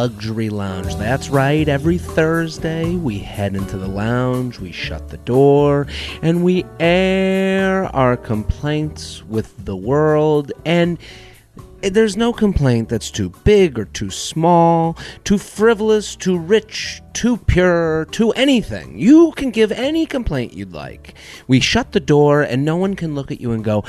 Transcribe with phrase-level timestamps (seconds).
[0.00, 0.96] Luxury Lounge.
[0.96, 5.86] That's right, every Thursday we head into the lounge, we shut the door,
[6.22, 10.52] and we air our complaints with the world.
[10.64, 10.96] And
[11.82, 18.06] there's no complaint that's too big or too small, too frivolous, too rich, too pure,
[18.06, 18.98] too anything.
[18.98, 21.12] You can give any complaint you'd like.
[21.46, 23.84] We shut the door and no one can look at you and go.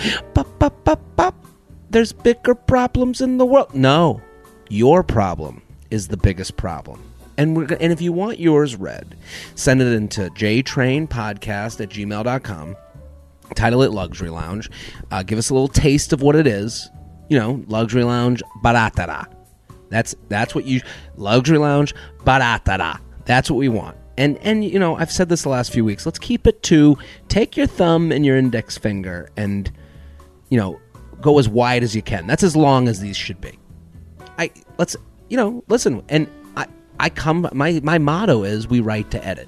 [1.90, 3.74] There's bigger problems in the world.
[3.74, 4.22] No,
[4.68, 7.04] your problem is the biggest problem.
[7.38, 9.16] And, we're, and if you want yours read,
[9.56, 12.76] send it into jtrainpodcast at gmail.com.
[13.56, 14.70] Title it Luxury Lounge.
[15.12, 16.90] Uh, give us a little taste of what it is
[17.32, 19.26] you know, luxury lounge, baratara.
[19.88, 20.82] That's that's what you
[21.16, 23.00] luxury lounge, baratara.
[23.24, 23.96] That's what we want.
[24.18, 26.06] And and you know, I've said this the last few weeks.
[26.06, 26.98] Let's keep it to
[27.30, 29.72] take your thumb and your index finger and
[30.50, 30.78] you know,
[31.22, 32.28] go as wide as you can.
[32.28, 33.58] That's as long as these should be.
[34.38, 34.98] I let's
[35.32, 36.68] you know, listen, and I
[37.00, 39.48] I come my my motto is we write to edit.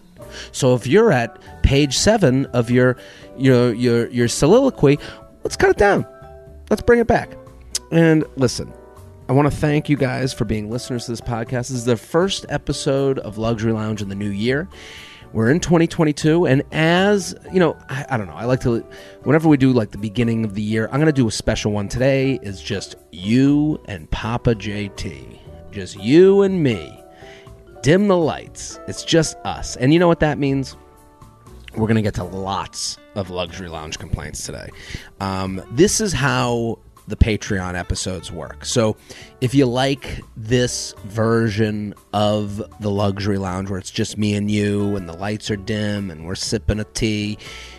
[0.54, 2.96] So if you're at page 7 of your
[3.38, 4.98] your your your soliloquy,
[5.44, 6.08] let's cut it down.
[6.70, 7.32] Let's bring it back.
[7.92, 8.74] And listen,
[9.28, 11.68] I want to thank you guys for being listeners to this podcast.
[11.68, 14.70] This is the first episode of Luxury Lounge in the new year.
[15.34, 18.36] We're in 2022, and as you know, I, I, don't know.
[18.36, 18.86] I like to,
[19.24, 21.72] whenever we do like the beginning of the year, I'm going to do a special
[21.72, 22.40] one today.
[22.44, 25.40] Is just you and Papa JT,
[25.74, 27.00] just you and me.
[27.82, 28.80] Dim the lights.
[28.88, 30.78] It's just us, and you know what that means.
[31.76, 34.70] We're going to get to lots of luxury lounge complaints today.
[35.20, 38.64] Um, this is how the Patreon episodes work.
[38.64, 38.96] So
[39.42, 44.96] if you like this version of the luxury lounge where it's just me and you
[44.96, 47.38] and the lights are dim and we're sipping a tea,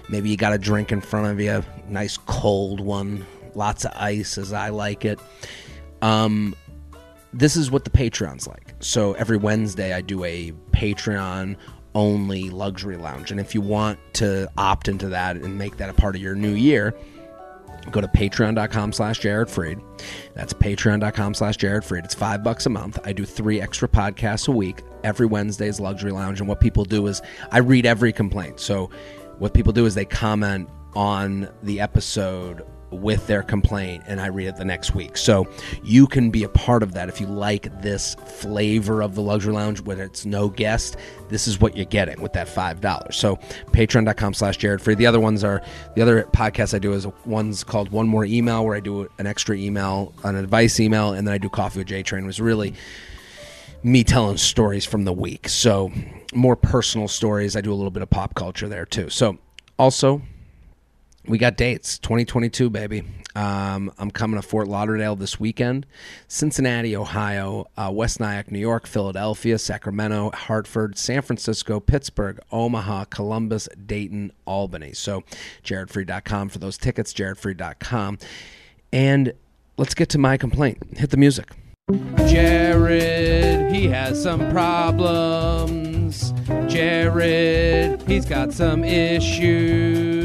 [0.09, 4.37] maybe you got a drink in front of you, nice cold one, lots of ice
[4.37, 5.19] as I like it.
[6.03, 6.55] Um
[7.39, 8.75] this is what the Patreon's like.
[8.81, 11.57] So every Wednesday I do a Patreon
[11.95, 13.31] only luxury lounge.
[13.31, 16.35] And if you want to opt into that and make that a part of your
[16.35, 16.95] new year,
[17.91, 19.79] go to patreon.com slash jared freid
[20.33, 22.99] that's patreon.com slash jared freid it's five bucks a month.
[23.05, 24.81] I do three extra podcasts a week.
[25.03, 26.41] Every wednesday's luxury lounge.
[26.41, 27.21] And what people do is
[27.53, 28.59] i read every complaint.
[28.59, 28.91] So
[29.39, 34.47] what people do is they comment on the episode with their complaint and I read
[34.47, 35.17] it the next week.
[35.17, 35.49] So
[35.83, 39.53] you can be a part of that if you like this flavor of the luxury
[39.53, 40.97] lounge where it's no guest.
[41.29, 43.17] This is what you're getting with that five dollars.
[43.17, 43.37] So
[43.73, 44.99] patreon.com slash Jared Freid.
[44.99, 45.63] The other ones are
[45.95, 49.27] the other podcast I do is one's called One More Email where I do an
[49.27, 52.27] extra email, an advice email, and then I do Coffee with J Train.
[52.27, 52.75] Was really
[53.83, 55.49] me telling stories from the week.
[55.49, 55.93] So
[56.33, 57.55] more personal stories.
[57.55, 59.11] I do a little bit of pop culture there too.
[59.11, 59.39] So
[59.79, 60.23] also
[61.27, 61.99] we got dates.
[61.99, 63.03] 2022 baby.
[63.37, 65.87] Um, i'm coming to fort lauderdale this weekend.
[66.29, 73.69] Cincinnati ohio uh, west nyack new york philadelphia sacramento hartford san francisco pittsburgh omaha columbus
[73.87, 74.93] dayton albany.
[74.93, 75.23] So
[75.65, 78.19] jaredfreid.com for those tickets jaredfreid.com
[78.93, 79.33] and
[79.77, 80.79] let's get to my complaint.
[80.97, 81.51] Hit the music.
[82.27, 86.33] Jared, he has some problems.
[86.67, 90.24] Jared, he's got some issues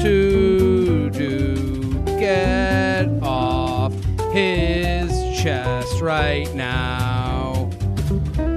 [0.00, 2.04] to do.
[2.04, 3.92] Get off
[4.32, 5.10] his
[5.40, 7.70] chest right now.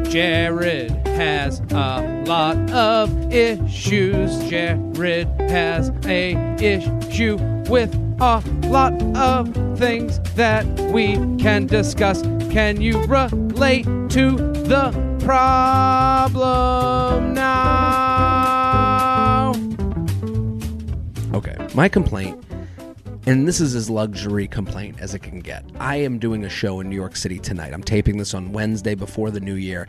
[0.03, 4.37] Jared has a lot of issues.
[4.49, 7.37] Jared has a issue
[7.69, 12.21] with a lot of things that we can discuss.
[12.51, 14.31] Can you relate to
[14.65, 14.91] the
[15.23, 18.10] problem now?
[21.73, 22.43] My complaint,
[23.25, 25.63] and this is as luxury complaint as it can get.
[25.79, 27.73] I am doing a show in New York City tonight.
[27.73, 29.87] I'm taping this on Wednesday before the new year,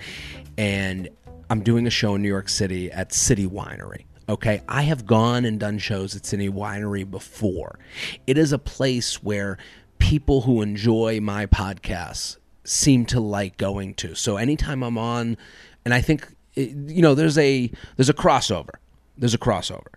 [0.57, 1.09] and
[1.51, 4.05] I'm doing a show in New York City at City Winery.
[4.29, 7.79] Okay, I have gone and done shows at City Winery before.
[8.27, 9.59] It is a place where
[9.99, 14.15] people who enjoy my podcasts seem to like going to.
[14.15, 15.37] So anytime I'm on,
[15.85, 18.75] and I think eh, you know, there's a there's a crossover.
[19.19, 19.95] There's a crossover.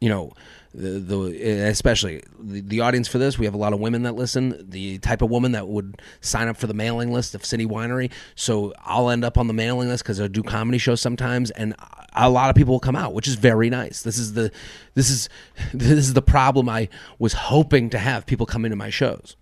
[0.00, 0.32] You know,
[0.74, 4.02] the, the eh, especially the, the, audience for this we have a lot of women
[4.02, 7.44] that listen the type of woman that would sign up for the mailing list of
[7.44, 8.10] city winery.
[8.34, 11.74] So i'll end up on the mailing list because i do comedy shows sometimes and
[12.16, 14.02] a lot of people will come out which is very nice.
[14.02, 14.50] This is the
[14.94, 15.28] this is
[15.72, 16.88] this is the problem i
[17.18, 19.36] was hoping to have people come into my shows.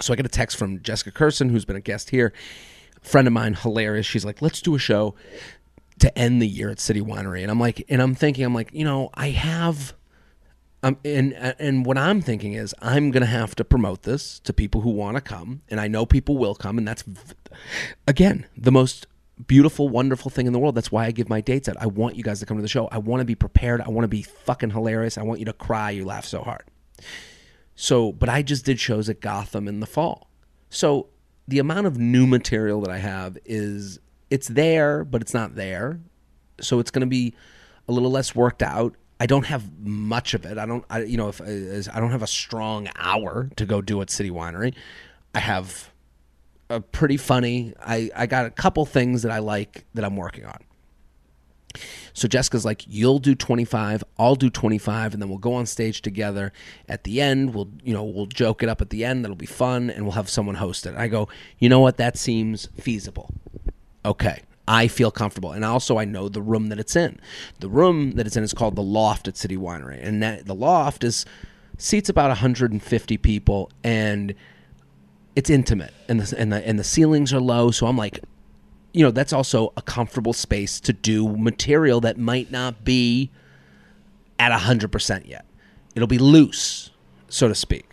[0.00, 2.32] So i get a text from jessica kirson who's been a guest here
[3.02, 4.06] a friend of mine hilarious.
[4.06, 5.16] She's like let's do a show
[5.98, 7.42] to end the year at city winery.
[7.42, 9.94] And i'm like and i'm thinking i'm like you know i have
[10.82, 14.82] Um, and and what I'm thinking is I'm gonna have to promote this to people
[14.82, 17.04] who want to come, and I know people will come, and that's
[18.06, 19.06] again the most
[19.46, 20.74] beautiful, wonderful thing in the world.
[20.74, 21.76] That's why I give my dates out.
[21.80, 22.88] I want you guys to come to the show.
[22.90, 23.80] I want to be prepared.
[23.80, 25.18] I want to be fucking hilarious.
[25.18, 25.90] I want you to cry.
[25.90, 26.64] You laugh so hard.
[27.74, 30.28] So, but I just did shows at Gotham in the fall.
[30.70, 31.08] So
[31.46, 34.00] the amount of new material that I have is
[34.30, 36.00] it's there, but it's not there.
[36.60, 37.34] So it's going to be
[37.88, 38.96] a little less worked out.
[39.20, 40.58] I don't have much of it.
[40.58, 44.00] I don't, I, you know, if I don't have a strong hour to go do
[44.00, 44.74] at City Winery.
[45.34, 45.90] I have
[46.70, 47.74] a pretty funny.
[47.80, 50.58] I I got a couple things that I like that I'm working on.
[52.12, 56.02] So Jessica's like, "You'll do 25, I'll do 25, and then we'll go on stage
[56.02, 56.52] together.
[56.88, 59.24] At the end, we'll you know we'll joke it up at the end.
[59.24, 61.28] That'll be fun, and we'll have someone host it." I go,
[61.58, 61.96] "You know what?
[61.96, 63.30] That seems feasible."
[64.04, 67.18] Okay, I feel comfortable, and also I know the room that it's in.
[67.60, 70.54] The room that it's in is called the Loft at City Winery, and that the
[70.54, 71.24] Loft is
[71.78, 74.34] seats about 150 people, and
[75.34, 77.70] it's intimate, and the and the and the ceilings are low.
[77.70, 78.20] So I'm like,
[78.92, 83.30] you know, that's also a comfortable space to do material that might not be
[84.38, 85.46] at 100% yet.
[85.94, 86.90] It'll be loose,
[87.28, 87.87] so to speak.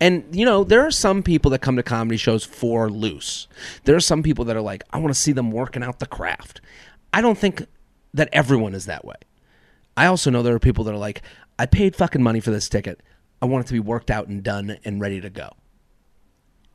[0.00, 3.48] And, you know, there are some people that come to comedy shows for loose.
[3.84, 6.06] There are some people that are like, I want to see them working out the
[6.06, 6.60] craft.
[7.12, 7.66] I don't think
[8.14, 9.16] that everyone is that way.
[9.96, 11.22] I also know there are people that are like,
[11.58, 13.00] I paid fucking money for this ticket.
[13.40, 15.50] I want it to be worked out and done and ready to go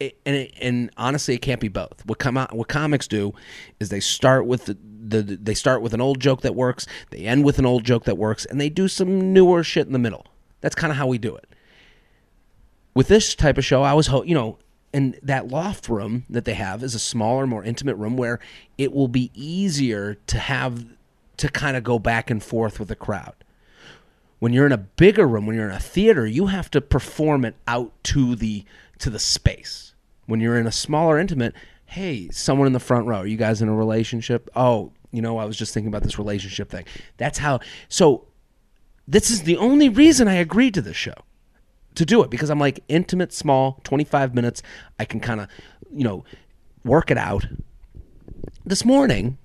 [0.02, 2.04] it, and it, and honestly, it can't be both.
[2.06, 3.34] What come out, what comics do
[3.80, 7.20] is they start with the, the they start with an old joke that works, they
[7.20, 10.00] end with an old joke that works, and they do some newer shit in the
[10.00, 10.26] middle.
[10.62, 11.51] That's kind of how we do it.
[12.94, 14.58] With this type of show, I was ho- you know,
[14.94, 18.40] and that loft room that they have is a smaller, more intimate room where
[18.78, 20.86] it will be easier to have
[21.38, 23.36] to kind of go back and forth with the crowd.
[24.40, 27.46] When you're in a bigger room, when you're in a theater, you have to perform
[27.46, 28.66] it out to the
[29.00, 29.92] to the space
[30.32, 31.54] when you're in a smaller intimate,
[31.86, 34.50] hey, someone in the front row, are you guys in a relationship?
[34.56, 36.86] Oh, you know, I was just thinking about this relationship thing.
[37.18, 37.60] That's how.
[37.90, 38.28] So,
[39.08, 41.16] this is the only reason I agreed to this show
[41.96, 44.62] to do it because I'm like intimate, small, 25 minutes.
[45.00, 45.48] I can kind of,
[45.94, 46.24] you know,
[46.84, 47.46] work it out.
[48.66, 49.38] This morning,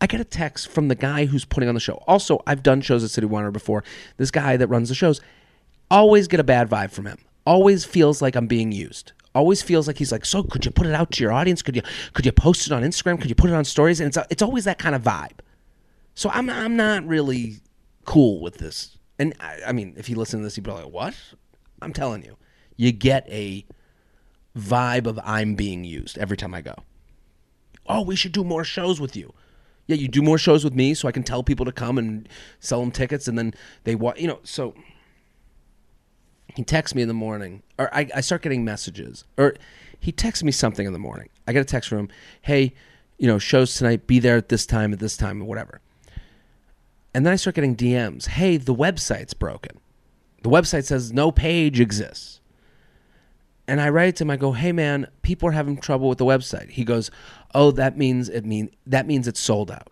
[0.00, 2.02] I get a text from the guy who's putting on the show.
[2.06, 3.84] Also, I've done shows at City Winery before.
[4.16, 5.20] This guy that runs the shows,
[5.90, 7.18] always get a bad vibe from him.
[7.46, 10.86] Always feels like I'm being used always feels like he's like, so could you put
[10.86, 11.62] it out to your audience?
[11.62, 11.82] Could you
[12.12, 13.20] could you post it on Instagram?
[13.20, 14.00] Could you put it on stories?
[14.00, 15.38] And it's it's always that kind of vibe.
[16.14, 17.56] So I'm I'm not really
[18.04, 18.98] cool with this.
[19.18, 21.14] And I, I mean, if he listened to this, he'd be like, what?
[21.82, 22.36] I'm telling you,
[22.76, 23.64] you get a
[24.56, 26.74] vibe of I'm being used every time I go.
[27.86, 29.32] Oh, we should do more shows with you.
[29.86, 32.28] Yeah, you do more shows with me so I can tell people to come and
[32.60, 33.54] sell them tickets and then
[33.84, 34.74] they want, you know, so
[36.54, 39.54] he texts me in the morning, or I, I start getting messages, or
[39.98, 41.28] he texts me something in the morning.
[41.46, 42.08] I get a text from him,
[42.42, 42.74] hey,
[43.18, 45.80] you know, shows tonight, be there at this time, at this time, whatever.
[47.14, 49.79] And then I start getting DMs, hey, the website's broken.
[50.42, 52.40] The website says no page exists.
[53.68, 56.24] And I write to him, I go, hey man, people are having trouble with the
[56.24, 56.70] website.
[56.70, 57.10] He goes,
[57.54, 59.88] oh, that means it mean that means it's sold out.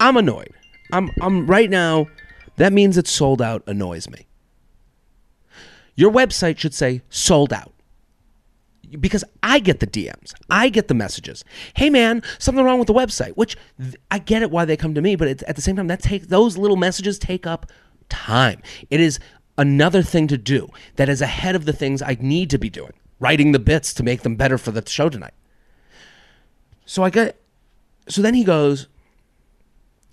[0.00, 0.54] I'm annoyed.
[0.92, 2.06] I'm I'm right now.
[2.56, 4.26] That means it's sold out annoys me.
[5.94, 7.72] Your website should say sold out.
[8.98, 11.44] Because I get the DMs, I get the messages.
[11.74, 13.32] Hey man, something wrong with the website.
[13.32, 13.56] Which
[14.10, 16.28] I get it why they come to me, but at the same time, that take
[16.28, 17.66] those little messages take up
[18.08, 18.62] time.
[18.90, 19.18] It is
[19.58, 22.92] another thing to do that is ahead of the things I need to be doing,
[23.20, 25.34] writing the bits to make them better for the show tonight.
[26.84, 27.40] So I get,
[28.08, 28.88] so then he goes,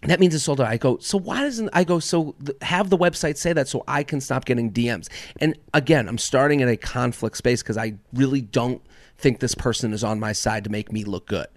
[0.04, 0.68] that means it's sold out.
[0.68, 2.00] I go, so why doesn't I go?
[2.00, 5.10] So have the website say that so I can stop getting DMs.
[5.42, 8.82] And again, I'm starting in a conflict space because I really don't
[9.18, 11.48] think this person is on my side to make me look good.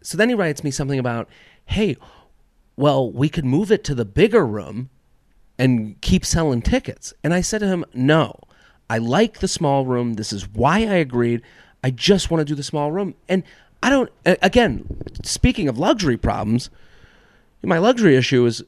[0.00, 1.28] So then he writes me something about,
[1.66, 1.96] hey,
[2.76, 4.88] well, we could move it to the bigger room
[5.58, 7.14] and keep selling tickets.
[7.22, 8.38] And I said to him, no,
[8.90, 10.14] I like the small room.
[10.14, 11.42] This is why I agreed.
[11.82, 13.14] I just want to do the small room.
[13.28, 13.42] And
[13.82, 14.86] I don't, again,
[15.22, 16.70] speaking of luxury problems,
[17.62, 18.62] my luxury issue is,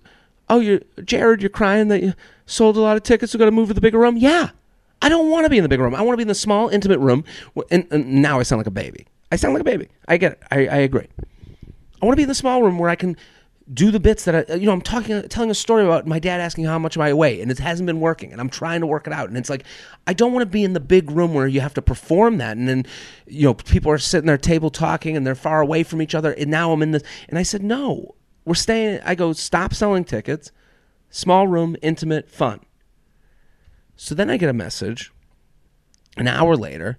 [0.48, 2.14] oh, you, Jared, you're crying that you
[2.46, 3.32] sold a lot of tickets.
[3.32, 4.16] You got to move to the bigger room.
[4.16, 4.50] Yeah,
[5.02, 5.94] I don't want to be in the bigger room.
[5.94, 7.24] I want to be in the small, intimate room.
[7.70, 9.06] And, and, now I sound like a baby.
[9.30, 9.88] I sound like a baby.
[10.08, 10.42] I get it.
[10.50, 11.08] I, I agree.
[12.02, 13.16] I want to be in the small room where I can
[13.72, 16.40] do the bits that I, you know, I'm talking, telling a story about my dad
[16.40, 18.86] asking how much am I weigh, and it hasn't been working, and I'm trying to
[18.86, 19.64] work it out, and it's like,
[20.06, 22.56] I don't want to be in the big room where you have to perform that,
[22.56, 22.86] and then,
[23.26, 26.32] you know, people are sitting there table talking, and they're far away from each other,
[26.32, 28.14] and now I'm in this, and I said, no,
[28.46, 29.00] we're staying.
[29.04, 30.52] I go, stop selling tickets.
[31.10, 32.60] Small room, intimate, fun.
[33.96, 35.12] So then I get a message
[36.16, 36.98] an hour later.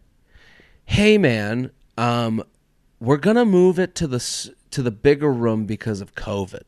[0.85, 2.43] Hey man, um,
[2.99, 4.19] we're gonna move it to the
[4.71, 6.63] to the bigger room because of COVID,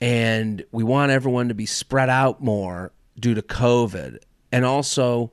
[0.00, 4.18] and we want everyone to be spread out more due to COVID,
[4.50, 5.32] and also,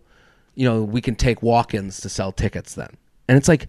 [0.56, 2.90] you know, we can take walk-ins to sell tickets then.
[3.28, 3.68] And it's like,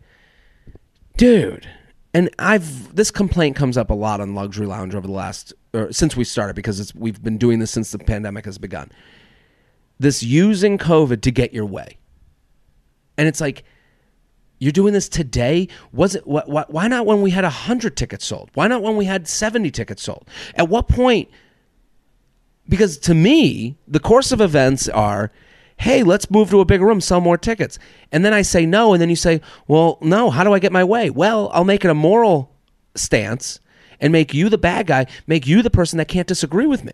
[1.17, 1.69] dude,
[2.13, 5.93] and I've this complaint comes up a lot on Luxury Lounge over the last or
[5.93, 8.91] since we started because we've been doing this since the pandemic has begun.
[9.99, 11.99] This using COVID to get your way,
[13.17, 13.65] and it's like
[14.61, 15.67] you're doing this today.
[15.93, 18.50] Was it wh- wh- why not when we had hundred tickets sold?
[18.55, 20.29] Why not when we had seventy tickets sold?
[20.55, 21.29] At what point?
[22.69, 25.33] Because to me, the course of events are
[25.81, 27.79] hey, let's move to a bigger room, sell more tickets.
[28.12, 30.73] And then I say no, and then you say, well, no, how do I get
[30.73, 31.09] my way?
[31.09, 32.52] Well, I'll make it a moral
[32.95, 33.61] stance
[33.99, 36.93] and make you the bad guy, make you the person that can't disagree with me.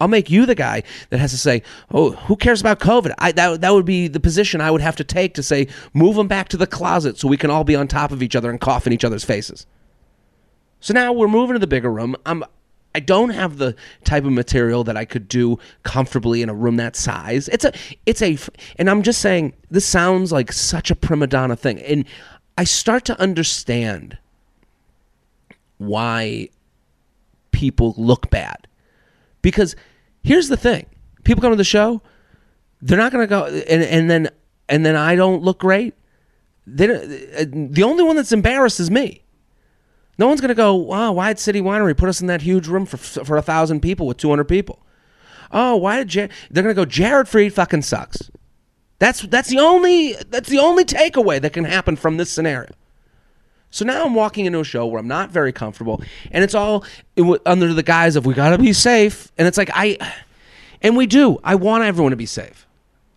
[0.00, 3.32] I'll make you the guy that has to say, "Oh, who cares about COVID?" I,
[3.32, 6.28] that that would be the position I would have to take to say, "Move them
[6.28, 8.60] back to the closet so we can all be on top of each other and
[8.60, 9.66] cough in each other's faces."
[10.80, 12.14] So now we're moving to the bigger room.
[12.24, 12.44] I'm
[12.94, 16.76] I don't have the type of material that I could do comfortably in a room
[16.76, 17.48] that size.
[17.48, 17.72] It's a
[18.06, 18.38] it's a
[18.76, 21.80] and I'm just saying this sounds like such a prima donna thing.
[21.80, 22.04] And
[22.56, 24.18] I start to understand
[25.76, 26.48] why
[27.52, 28.66] people look bad.
[29.42, 29.76] Because
[30.22, 30.86] here's the thing.
[31.24, 32.02] People come to the show,
[32.80, 34.30] they're not going to go and and then
[34.68, 35.94] and then I don't look great.
[36.66, 39.24] They don't, the only one that's embarrassed is me.
[40.18, 42.66] No one's going to go, wow, why did City Winery put us in that huge
[42.66, 44.84] room for for a thousand people with 200 people?
[45.50, 46.28] Oh, why did Jar-?
[46.50, 46.84] they're going to go?
[46.84, 48.30] Jared Freid fucking sucks.
[48.98, 52.70] That's that's the only that's the only takeaway that can happen from this scenario.
[53.70, 56.84] So now I'm walking into a show where I'm not very comfortable, and it's all
[57.44, 59.98] under the guise of we got to be safe, and it's like I,
[60.82, 61.38] and we do.
[61.44, 62.66] I want everyone to be safe.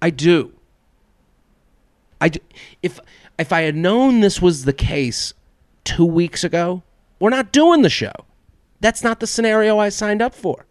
[0.02, 0.52] I do.
[2.20, 2.40] I do.
[2.84, 3.00] if
[3.40, 5.34] if I had known this was the case
[5.84, 6.84] two weeks ago,
[7.20, 8.14] we're not doing the show.
[8.82, 10.66] That's not the scenario I signed up for.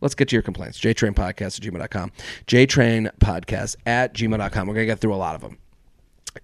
[0.00, 0.78] Let's get to your complaints.
[0.80, 2.12] JTrainPodcast at gmail.com.
[2.46, 4.68] JTrainPodcast at gmail.com.
[4.68, 5.58] We're going to get through a lot of them.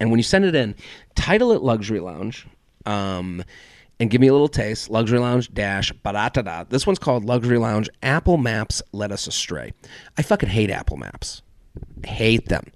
[0.00, 0.74] And when you send it in,
[1.14, 2.46] title it Luxury Lounge.
[2.86, 3.44] Um,
[4.00, 4.90] and give me a little taste.
[4.90, 7.88] Luxury Lounge dash ba This one's called Luxury Lounge.
[8.02, 9.72] Apple Maps led us astray.
[10.18, 11.42] I fucking hate Apple Maps.
[12.04, 12.72] Hate them.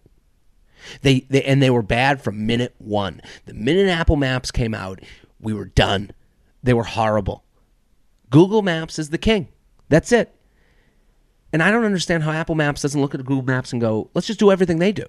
[1.03, 3.21] They, they and they were bad from minute one.
[3.47, 5.01] The minute Apple Maps came out,
[5.41, 6.13] we were done.
[6.63, 7.45] They were horrible.
[8.31, 9.49] Google Maps is the king.
[9.89, 10.33] That's it.
[11.53, 14.27] And I don't understand how Apple Maps doesn't look at Google Maps and go, let's
[14.27, 15.07] just do everything they do.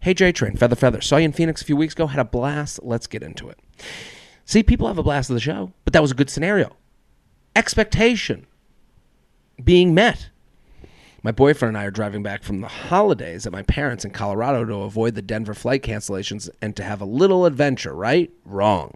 [0.00, 1.00] Hey, J Train, Feather Feather.
[1.00, 2.06] Saw you in Phoenix a few weeks ago.
[2.06, 2.80] Had a blast.
[2.82, 3.58] Let's get into it.
[4.44, 6.76] See, people have a blast of the show, but that was a good scenario.
[7.54, 8.46] Expectation
[9.62, 10.30] being met.
[11.24, 14.64] My boyfriend and I are driving back from the holidays at my parents' in Colorado
[14.64, 18.28] to avoid the Denver flight cancellations and to have a little adventure, right?
[18.44, 18.92] Wrong.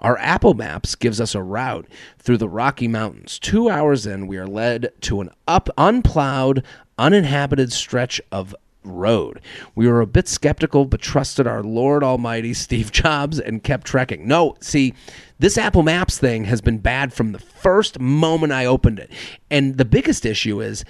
[0.00, 1.86] Our Apple Maps gives us a route
[2.18, 3.38] through the Rocky Mountains.
[3.38, 6.64] Two hours in, we are led to an up, unplowed,
[6.98, 8.56] uninhabited stretch of
[8.88, 9.40] road.
[9.74, 14.26] We were a bit skeptical, but trusted our Lord Almighty, Steve Jobs, and kept trekking.
[14.26, 14.94] No, see,
[15.38, 19.10] this Apple Maps thing has been bad from the first moment I opened it.
[19.50, 20.84] And the biggest issue is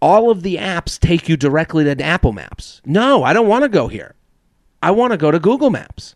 [0.00, 2.82] all of the apps take you directly to Apple Maps.
[2.84, 4.14] No, I don't want to go here.
[4.82, 6.14] I want to go to Google Maps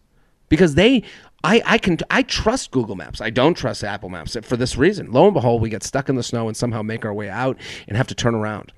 [0.50, 1.02] because they
[1.45, 3.21] I, I can I trust Google Maps.
[3.21, 5.12] I don't trust Apple Maps for this reason.
[5.12, 7.57] Lo and behold, we get stuck in the snow and somehow make our way out
[7.87, 8.73] and have to turn around.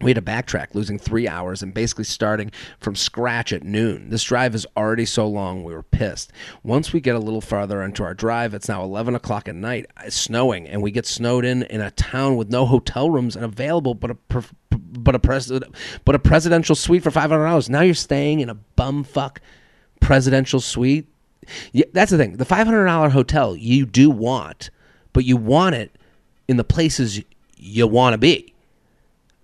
[0.00, 4.10] We had to backtrack, losing three hours and basically starting from scratch at noon.
[4.10, 6.32] This drive is already so long, we were pissed.
[6.62, 9.86] Once we get a little farther into our drive, it's now 11 o'clock at night.
[10.04, 13.44] It's snowing, and we get snowed in in a town with no hotel rooms and
[13.44, 14.16] available but a
[14.70, 15.74] but a president
[16.04, 17.68] but a presidential suite for $500.
[17.68, 19.38] Now you're staying in a bumfuck
[20.00, 21.08] presidential suite.
[21.72, 22.36] Yeah, that's the thing.
[22.36, 24.70] The $500 hotel you do want,
[25.12, 25.96] but you want it
[26.46, 27.22] in the places
[27.56, 28.54] you want to be.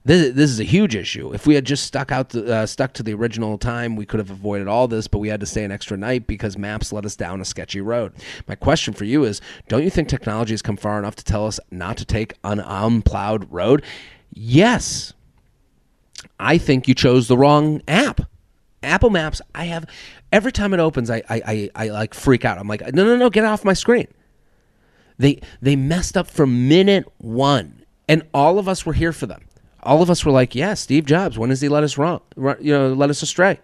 [0.06, 1.32] This, this is a huge issue.
[1.32, 4.20] If we had just stuck out the, uh, stuck to the original time, we could
[4.20, 5.08] have avoided all this.
[5.08, 7.80] But we had to stay an extra night because maps led us down a sketchy
[7.80, 8.12] road.
[8.46, 11.46] My question for you is: Don't you think technology has come far enough to tell
[11.46, 13.82] us not to take an unplowed road?
[14.30, 15.14] Yes,
[16.38, 18.20] I think you chose the wrong app.
[18.82, 19.40] Apple Maps.
[19.54, 19.86] I have
[20.30, 22.58] every time it opens, I I, I, I like freak out.
[22.58, 24.08] I'm like, no no no, get off my screen.
[25.16, 29.46] They they messed up from minute one, and all of us were here for them
[29.84, 31.38] all of us were like, "Yeah, Steve Jobs.
[31.38, 32.20] When does he let us wrong?
[32.36, 33.60] You know, let us astray."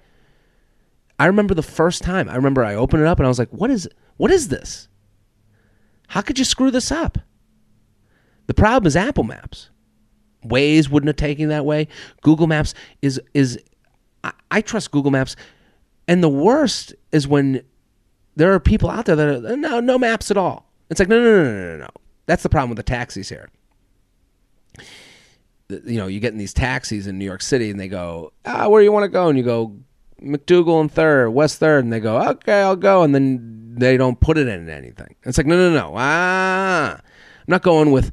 [1.19, 2.29] I remember the first time.
[2.29, 3.89] I remember I opened it up and I was like, "What is?
[4.17, 4.89] What is this?
[6.09, 7.19] How could you screw this up?"
[8.47, 9.71] The problem is Apple Maps.
[10.45, 11.89] Waze wouldn't have taken that way.
[12.23, 13.59] Google Maps is is
[14.25, 15.37] I, I trust Google Maps,
[16.09, 17.63] and the worst is when
[18.37, 20.71] there are people out there that are no no maps at all.
[20.89, 21.89] It's like no no no no no no.
[22.27, 23.51] That's the problem with the taxis here.
[25.71, 28.69] You know, you get in these taxis in New York City, and they go, ah,
[28.69, 29.29] where do you want to go?
[29.29, 29.77] And you go,
[30.23, 34.21] MacDougal and Third, West Third, and they go, okay, I'll go, and then they don't
[34.21, 35.15] put it in anything.
[35.25, 37.03] It's like no no no ah, I'm
[37.47, 38.13] not going with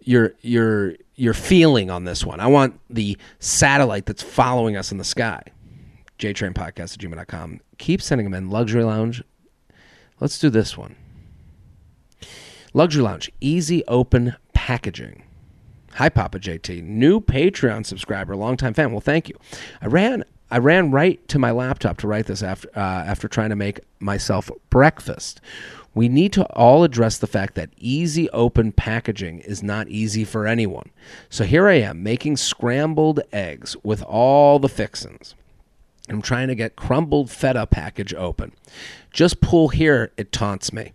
[0.00, 2.40] your your your feeling on this one.
[2.40, 5.42] I want the satellite that's following us in the sky.
[6.18, 7.60] JTrainPodcast at gmail.com.
[7.78, 8.50] Keep sending them in.
[8.50, 9.22] Luxury Lounge.
[10.20, 10.96] Let's do this one.
[12.72, 13.30] Luxury Lounge.
[13.40, 15.24] Easy open packaging.
[15.94, 16.82] Hi, Papa JT.
[16.82, 18.90] New Patreon subscriber, longtime fan.
[18.90, 19.36] Well, thank you.
[19.80, 23.50] I ran I ran right to my laptop to write this after uh, after trying
[23.50, 25.40] to make myself breakfast.
[25.94, 30.48] We need to all address the fact that easy open packaging is not easy for
[30.48, 30.90] anyone.
[31.30, 35.36] So here I am making scrambled eggs with all the fixins.
[36.08, 38.50] I'm trying to get crumbled feta package open.
[39.12, 40.92] Just pull here, it taunts me.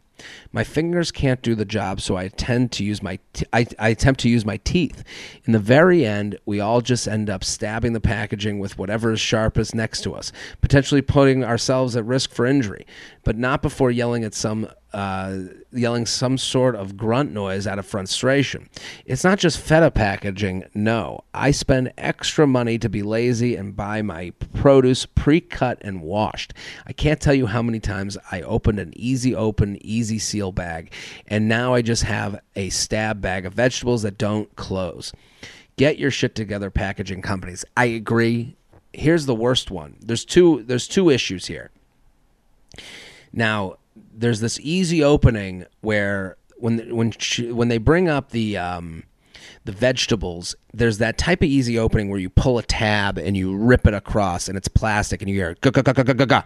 [0.51, 3.19] My fingers can't do the job, so I tend to use my
[3.53, 5.03] I attempt to use my teeth.
[5.45, 9.19] In the very end, we all just end up stabbing the packaging with whatever is
[9.19, 12.85] sharpest next to us, potentially putting ourselves at risk for injury,
[13.23, 15.39] but not before yelling at some uh,
[15.71, 18.69] yelling some sort of grunt noise out of frustration.
[19.05, 21.23] It's not just feta packaging, no.
[21.33, 26.53] I spend extra money to be lazy and buy my produce pre cut and washed.
[26.87, 30.91] I can't tell you how many times I opened an easy open, easy seal bag,
[31.27, 35.13] and now I just have a stab bag of vegetables that don't close.
[35.77, 37.63] Get your shit together, packaging companies.
[37.77, 38.57] I agree.
[38.91, 39.95] Here's the worst one.
[40.01, 40.63] There's two.
[40.63, 41.69] There's two issues here.
[43.31, 43.77] Now,
[44.19, 49.03] there's this easy opening where when when she, when they bring up the um,
[49.65, 53.55] the vegetables, there's that type of easy opening where you pull a tab and you
[53.55, 56.41] rip it across, and it's plastic, and you hear ga ga ga ga ga ga.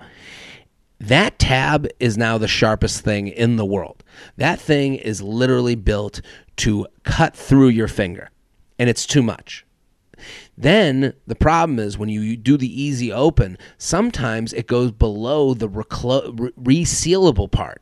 [1.00, 4.04] That tab is now the sharpest thing in the world.
[4.38, 6.22] That thing is literally built
[6.58, 8.30] to cut through your finger,
[8.78, 9.66] and it's too much.
[10.58, 15.68] Then the problem is when you do the easy open, sometimes it goes below the
[15.68, 17.82] reclo- resealable part.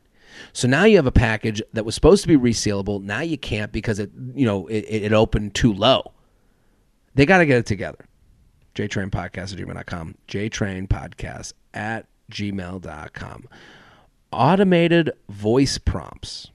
[0.53, 3.01] So now you have a package that was supposed to be resealable.
[3.01, 6.13] Now you can't because it, you know, it, it opened too low.
[7.13, 8.05] They got to get it together.
[8.75, 10.15] JTrainPodcast at gmail.com.
[10.27, 13.47] JTrainPodcast at gmail.com.
[14.31, 16.51] Automated voice prompts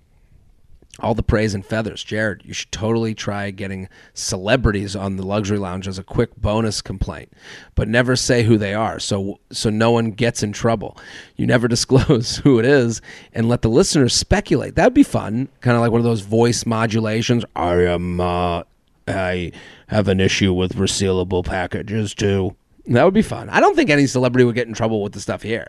[1.00, 2.02] all the praise and feathers.
[2.02, 6.80] Jared, you should totally try getting celebrities on the luxury lounge as a quick bonus
[6.80, 7.32] complaint,
[7.74, 10.96] but never say who they are so so no one gets in trouble.
[11.36, 13.00] You never disclose who it is
[13.32, 14.74] and let the listeners speculate.
[14.74, 15.48] That'd be fun.
[15.60, 17.44] Kind of like one of those voice modulations.
[17.54, 18.62] I am uh
[19.08, 19.52] I
[19.88, 22.56] have an issue with resealable packages too.
[22.86, 23.48] That would be fun.
[23.48, 25.68] I don't think any celebrity would get in trouble with the stuff here.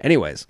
[0.00, 0.46] Anyways,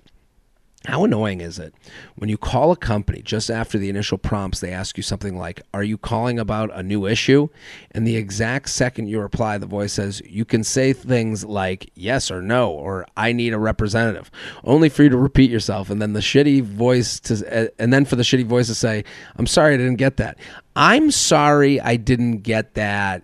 [0.87, 1.73] how annoying is it
[2.15, 5.61] when you call a company just after the initial prompts, they ask you something like,
[5.73, 7.49] Are you calling about a new issue?
[7.91, 12.31] And the exact second you reply, the voice says, You can say things like yes
[12.31, 14.31] or no, or I need a representative,
[14.63, 15.89] only for you to repeat yourself.
[15.89, 19.03] And then the shitty voice to, eh, and then for the shitty voice to say,
[19.35, 20.37] I'm sorry I didn't get that.
[20.75, 23.23] I'm sorry I didn't get that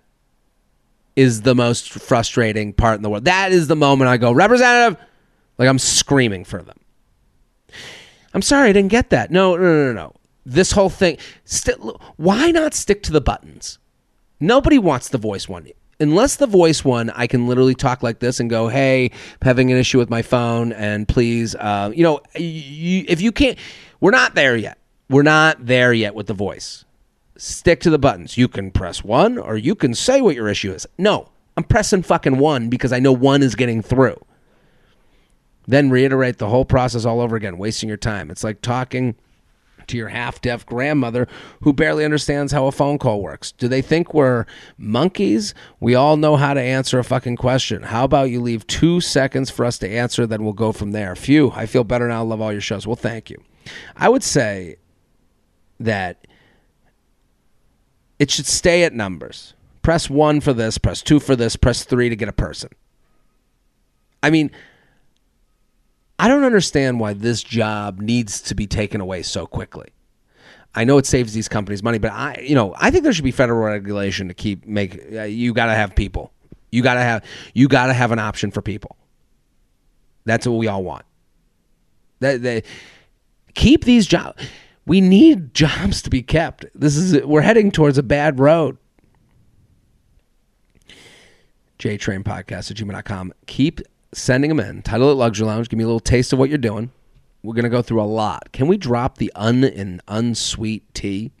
[1.14, 3.26] is the most frustrating part in the world.
[3.26, 4.98] That is the moment I go, Representative!
[5.58, 6.76] Like I'm screaming for them.
[8.34, 9.30] I'm sorry, I didn't get that.
[9.30, 9.92] No, no, no, no.
[9.92, 10.14] no.
[10.44, 11.18] This whole thing.
[11.44, 11.78] St-
[12.16, 13.78] why not stick to the buttons?
[14.40, 15.68] Nobody wants the voice one.
[16.00, 19.70] Unless the voice one, I can literally talk like this and go, "Hey, I'm having
[19.70, 23.56] an issue with my phone, and please, uh, you know, you, if you can't,
[24.00, 24.78] we're not there yet.
[25.08, 26.84] We're not there yet with the voice.
[27.36, 28.36] Stick to the buttons.
[28.36, 30.88] You can press one, or you can say what your issue is.
[30.98, 34.16] No, I'm pressing fucking one because I know one is getting through.
[35.66, 38.30] Then reiterate the whole process all over again, wasting your time.
[38.30, 39.14] It's like talking
[39.86, 41.26] to your half deaf grandmother
[41.62, 43.52] who barely understands how a phone call works.
[43.52, 44.46] Do they think we're
[44.78, 45.54] monkeys?
[45.80, 47.82] We all know how to answer a fucking question.
[47.82, 51.14] How about you leave two seconds for us to answer, then we'll go from there?
[51.16, 52.20] Phew, I feel better now.
[52.20, 52.86] I love all your shows.
[52.86, 53.42] Well, thank you.
[53.96, 54.76] I would say
[55.78, 56.26] that
[58.18, 59.54] it should stay at numbers.
[59.82, 62.70] Press one for this, press two for this, press three to get a person.
[64.22, 64.52] I mean,
[66.22, 69.88] I don't understand why this job needs to be taken away so quickly.
[70.72, 73.24] I know it saves these companies money, but I, you know, I think there should
[73.24, 75.04] be federal regulation to keep make.
[75.12, 76.32] Uh, you got to have people.
[76.70, 77.24] You got to have.
[77.54, 78.96] You got to have an option for people.
[80.24, 81.04] That's what we all want.
[82.20, 82.62] That they
[83.54, 84.44] keep these jobs.
[84.86, 86.66] We need jobs to be kept.
[86.72, 88.78] This is we're heading towards a bad road.
[91.80, 93.32] JTrain Podcast at gmail.com.
[93.46, 93.80] Keep
[94.14, 94.82] sending them in.
[94.82, 95.68] Title it Luxury Lounge.
[95.68, 96.90] Give me a little taste of what you're doing.
[97.42, 98.52] We're going to go through a lot.
[98.52, 101.32] Can we drop the un and unsweet tea?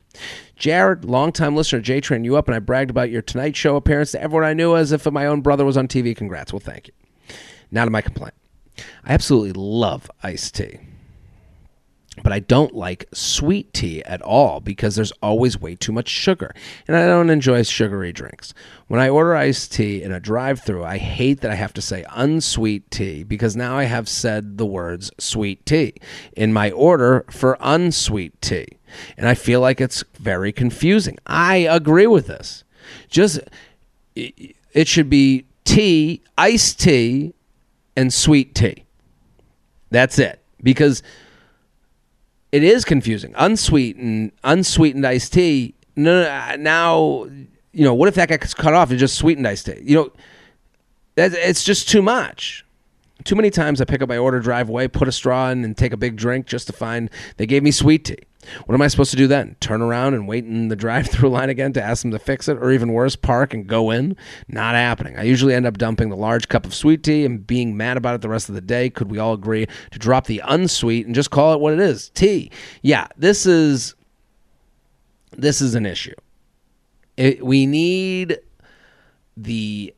[0.56, 4.12] Jared, longtime listener, J Train, you up, and I bragged about your Tonight Show appearance
[4.12, 6.14] to everyone I knew as if my own brother was on TV.
[6.16, 6.52] Congrats.
[6.52, 6.94] Well, thank you.
[7.70, 8.34] Now to my complaint.
[9.04, 10.80] I absolutely love iced tea
[12.22, 16.54] but I don't like sweet tea at all because there's always way too much sugar.
[16.86, 18.54] And I don't enjoy sugary drinks.
[18.88, 21.82] When I order iced tea in a drive through, I hate that I have to
[21.82, 25.94] say unsweet tea because now I have said the words sweet tea
[26.36, 28.66] in my order for unsweet tea.
[29.16, 31.18] And I feel like it's very confusing.
[31.26, 32.64] I agree with this.
[33.08, 33.40] Just,
[34.14, 37.34] it should be tea, iced tea,
[37.96, 38.84] and sweet tea.
[39.90, 40.40] That's it.
[40.62, 41.02] Because
[42.52, 43.34] it is confusing.
[43.36, 45.74] Unsweetened, unsweetened iced tea.
[45.96, 47.24] No, no, uh, now
[47.72, 49.80] you know what if that gets cut off and just sweetened iced tea?
[49.82, 50.12] You know,
[51.16, 52.64] it's just too much.
[53.24, 55.76] Too many times I pick up my order, drive away, put a straw in, and
[55.76, 58.18] take a big drink just to find they gave me sweet tea.
[58.66, 59.56] What am I supposed to do then?
[59.60, 62.48] Turn around and wait in the drive through line again to ask them to fix
[62.48, 62.56] it?
[62.58, 64.16] Or even worse, park and go in?
[64.48, 65.16] Not happening.
[65.16, 68.14] I usually end up dumping the large cup of sweet tea and being mad about
[68.14, 68.90] it the rest of the day.
[68.90, 72.10] Could we all agree to drop the unsweet and just call it what it is?
[72.10, 72.50] Tea.
[72.82, 73.94] Yeah, this is
[75.36, 76.14] this is an issue.
[77.16, 78.38] It, we need
[79.36, 79.94] the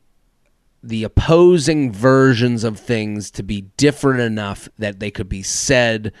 [0.83, 6.13] the opposing versions of things to be different enough that they could be said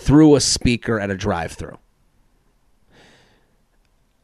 [0.00, 1.78] through a speaker at a drive through.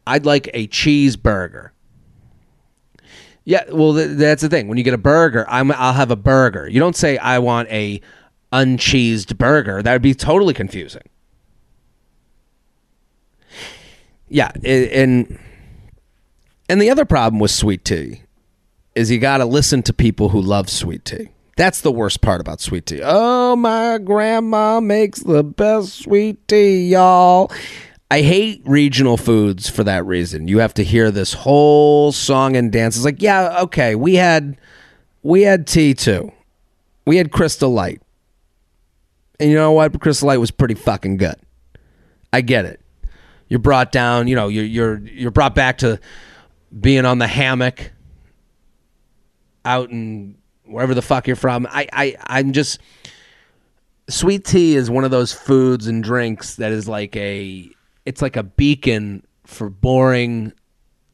[0.07, 1.71] I'd like a cheeseburger.
[3.45, 4.69] Yeah, well, th- that's the thing.
[4.69, 6.69] When you get a burger, I'm, I'll have a burger.
[6.69, 8.01] You don't say I want a
[8.53, 9.83] uncheesed burger.
[9.83, 11.03] That would be totally confusing.
[14.29, 15.39] Yeah, and
[16.69, 18.23] and the other problem with sweet tea
[18.97, 21.29] is you got to listen to people who love sweet tea.
[21.57, 23.01] That's the worst part about sweet tea.
[23.03, 27.51] Oh, my grandma makes the best sweet tea, y'all.
[28.11, 30.49] I hate regional foods for that reason.
[30.49, 32.97] You have to hear this whole song and dance.
[32.97, 34.59] It's like, yeah, okay, we had
[35.23, 36.31] we had tea too.
[37.07, 38.03] We had Crystal Light.
[39.41, 39.99] And you know what?
[39.99, 41.37] Crystal Light was pretty fucking good.
[42.33, 42.81] I get it.
[43.49, 45.99] You're brought down, you know, you're you're you're brought back to
[46.79, 47.93] being on the hammock
[49.65, 51.67] out in wherever the fuck you're from.
[51.71, 52.79] I, I I'm just
[54.09, 57.69] sweet tea is one of those foods and drinks that is like a
[58.05, 60.53] it's like a beacon for boring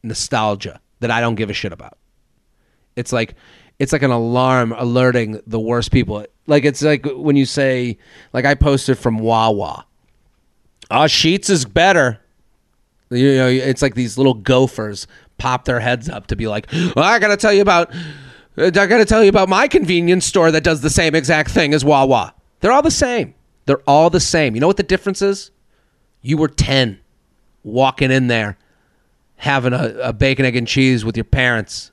[0.03, 1.97] nostalgia that I don't give a shit about.
[2.95, 3.35] It's like
[3.79, 6.25] it's like an alarm alerting the worst people.
[6.47, 7.97] Like it's like when you say
[8.31, 9.85] like I posted from Wawa.
[10.91, 12.19] Ah, oh, Sheetz is better.
[13.09, 17.01] You know, it's like these little gophers pop their heads up to be like, oh,
[17.01, 17.93] I got to tell you about
[18.57, 21.51] Uh, I got to tell you about my convenience store that does the same exact
[21.51, 22.33] thing as Wawa.
[22.59, 23.33] They're all the same.
[23.65, 24.55] They're all the same.
[24.55, 25.51] You know what the difference is?
[26.21, 26.99] You were 10
[27.63, 28.57] walking in there
[29.37, 31.91] having a, a bacon, egg, and cheese with your parents,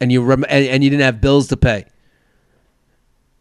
[0.00, 1.84] and you rem- and, and you didn't have bills to pay,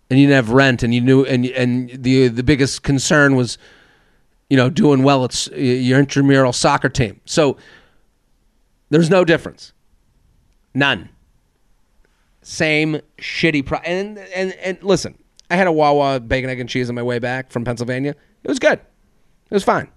[0.09, 3.57] and you didn't have rent, and you knew, and and the the biggest concern was,
[4.49, 7.19] you know, doing well at your intramural soccer team.
[7.25, 7.57] So
[8.89, 9.73] there's no difference,
[10.73, 11.09] none
[12.43, 15.17] same shitty pro and and and listen,
[15.49, 18.15] I had a Wawa bacon egg and cheese on my way back from Pennsylvania.
[18.43, 18.79] It was good.
[18.79, 19.89] It was fine.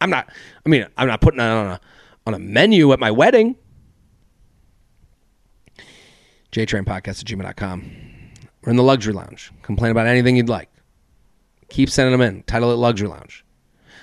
[0.00, 0.30] I'm not
[0.64, 1.80] I mean, I'm not putting it on a
[2.26, 3.56] on a menu at my wedding.
[6.52, 7.90] JTrainPodcast at gmail.com.
[8.62, 9.52] We're in the luxury lounge.
[9.62, 10.68] Complain about anything you'd like.
[11.70, 12.42] Keep sending them in.
[12.42, 13.44] Title it Luxury Lounge.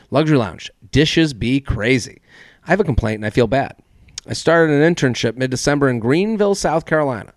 [0.10, 0.72] Luxury Lounge.
[0.92, 2.22] Dishes be crazy.
[2.66, 3.76] I have a complaint and I feel bad.
[4.30, 7.34] I started an internship mid December in Greenville, South Carolina.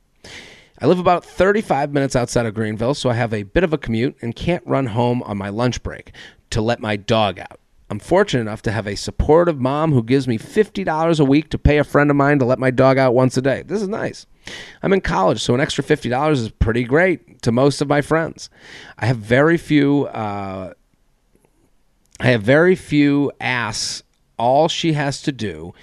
[0.80, 3.78] I live about 35 minutes outside of Greenville, so I have a bit of a
[3.78, 6.10] commute and can't run home on my lunch break
[6.50, 7.60] to let my dog out.
[7.90, 11.58] I'm fortunate enough to have a supportive mom who gives me $50 a week to
[11.58, 13.62] pay a friend of mine to let my dog out once a day.
[13.62, 14.26] This is nice.
[14.82, 18.50] I'm in college, so an extra $50 is pretty great to most of my friends.
[18.98, 20.06] I have very few.
[20.06, 20.72] Uh,
[22.18, 24.02] I have very few asks.
[24.38, 25.74] All she has to do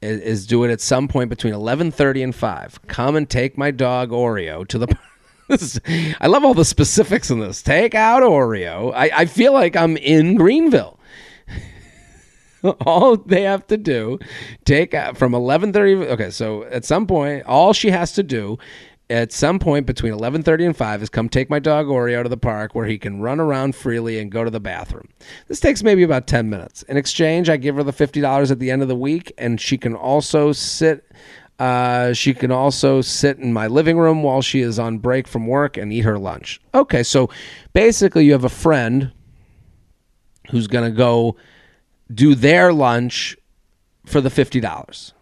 [0.00, 2.86] is, is do it at some point between 11:30 and 5.
[2.86, 4.96] Come and take my dog Oreo to the
[5.48, 5.80] is,
[6.20, 7.62] I love all the specifics in this.
[7.62, 8.92] Take out Oreo.
[8.94, 10.98] I, I feel like I'm in Greenville.
[12.80, 14.18] all they have to do,
[14.64, 16.08] take out from 11:30.
[16.08, 18.58] Okay, so at some point, all she has to do
[19.10, 22.36] at some point between 11:30 and 5 is come take my dog Oreo to the
[22.36, 25.08] park where he can run around freely and go to the bathroom.
[25.46, 26.82] This takes maybe about 10 minutes.
[26.84, 29.78] In exchange, I give her the $50 at the end of the week and she
[29.78, 31.04] can also sit
[31.58, 35.46] uh, she can also sit in my living room while she is on break from
[35.46, 36.60] work and eat her lunch.
[36.72, 37.30] Okay, so
[37.72, 39.10] basically you have a friend
[40.50, 41.36] who's going to go
[42.14, 43.36] do their lunch
[44.06, 45.12] for the $50.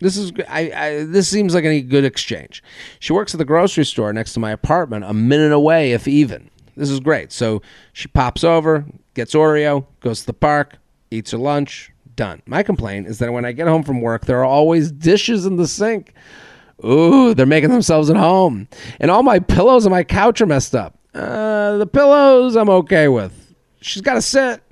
[0.00, 2.62] This is I, I, this seems like a good exchange.
[2.98, 6.50] She works at the grocery store next to my apartment, a minute away if even.
[6.76, 7.32] This is great.
[7.32, 7.60] So
[7.92, 10.78] she pops over, gets Oreo, goes to the park,
[11.10, 12.42] eats her lunch, done.
[12.46, 15.56] My complaint is that when I get home from work, there are always dishes in
[15.56, 16.14] the sink.
[16.84, 18.68] Ooh, they're making themselves at home.
[19.00, 20.98] And all my pillows and my couch are messed up.
[21.14, 23.54] Uh, the pillows I'm okay with.
[23.82, 24.62] She's got to sit.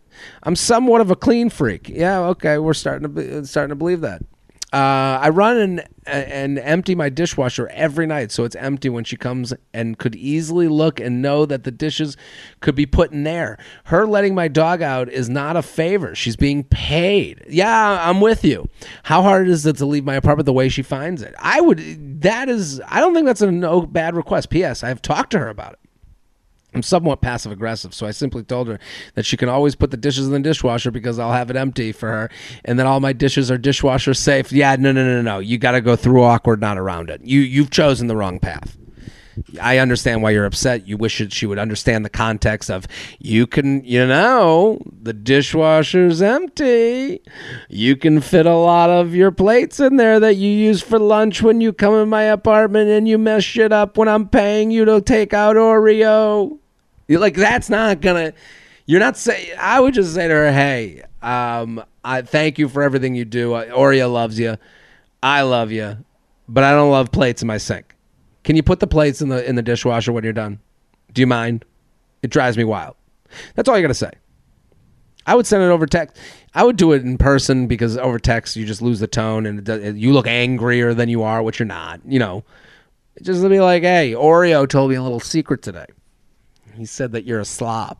[0.42, 1.88] I'm somewhat of a clean freak.
[1.88, 4.22] Yeah, okay, we're starting to be, starting to believe that.
[4.70, 9.16] Uh, I run and and empty my dishwasher every night, so it's empty when she
[9.16, 12.18] comes and could easily look and know that the dishes
[12.60, 13.58] could be put in there.
[13.84, 17.44] Her letting my dog out is not a favor; she's being paid.
[17.48, 18.68] Yeah, I'm with you.
[19.04, 21.34] How hard is it to leave my apartment the way she finds it?
[21.38, 22.20] I would.
[22.20, 22.78] That is.
[22.86, 24.50] I don't think that's a no bad request.
[24.50, 24.84] P.S.
[24.84, 25.87] I've talked to her about it.
[26.74, 28.78] I'm somewhat passive aggressive, so I simply told her
[29.14, 31.92] that she can always put the dishes in the dishwasher because I'll have it empty
[31.92, 32.30] for her,
[32.64, 34.52] and that all my dishes are dishwasher safe.
[34.52, 35.38] Yeah, no, no, no, no.
[35.38, 37.22] You got to go through awkward, not around it.
[37.24, 38.76] You you've chosen the wrong path.
[39.60, 40.86] I understand why you're upset.
[40.86, 42.86] You wish that she would understand the context of
[43.18, 47.20] you can, you know, the dishwasher's empty.
[47.68, 51.42] You can fit a lot of your plates in there that you use for lunch
[51.42, 54.84] when you come in my apartment and you mess shit up when I'm paying you
[54.84, 56.58] to take out Oreo.
[57.06, 58.34] You're like that's not gonna.
[58.86, 59.56] You're not saying.
[59.58, 63.50] I would just say to her, "Hey, um, I thank you for everything you do.
[63.50, 64.56] Oreo loves you.
[65.22, 65.98] I love you,
[66.48, 67.94] but I don't love plates in my sink."
[68.48, 70.58] Can you put the plates in the in the dishwasher when you're done?
[71.12, 71.66] Do you mind?
[72.22, 72.96] It drives me wild.
[73.54, 74.10] That's all you got to say.
[75.26, 76.16] I would send it over text.
[76.54, 79.68] I would do it in person because over text you just lose the tone and
[79.68, 82.00] it, you look angrier than you are, which you're not.
[82.06, 82.42] You know,
[83.20, 85.84] just be like, "Hey, Oreo told me a little secret today.
[86.74, 87.98] He said that you're a slob.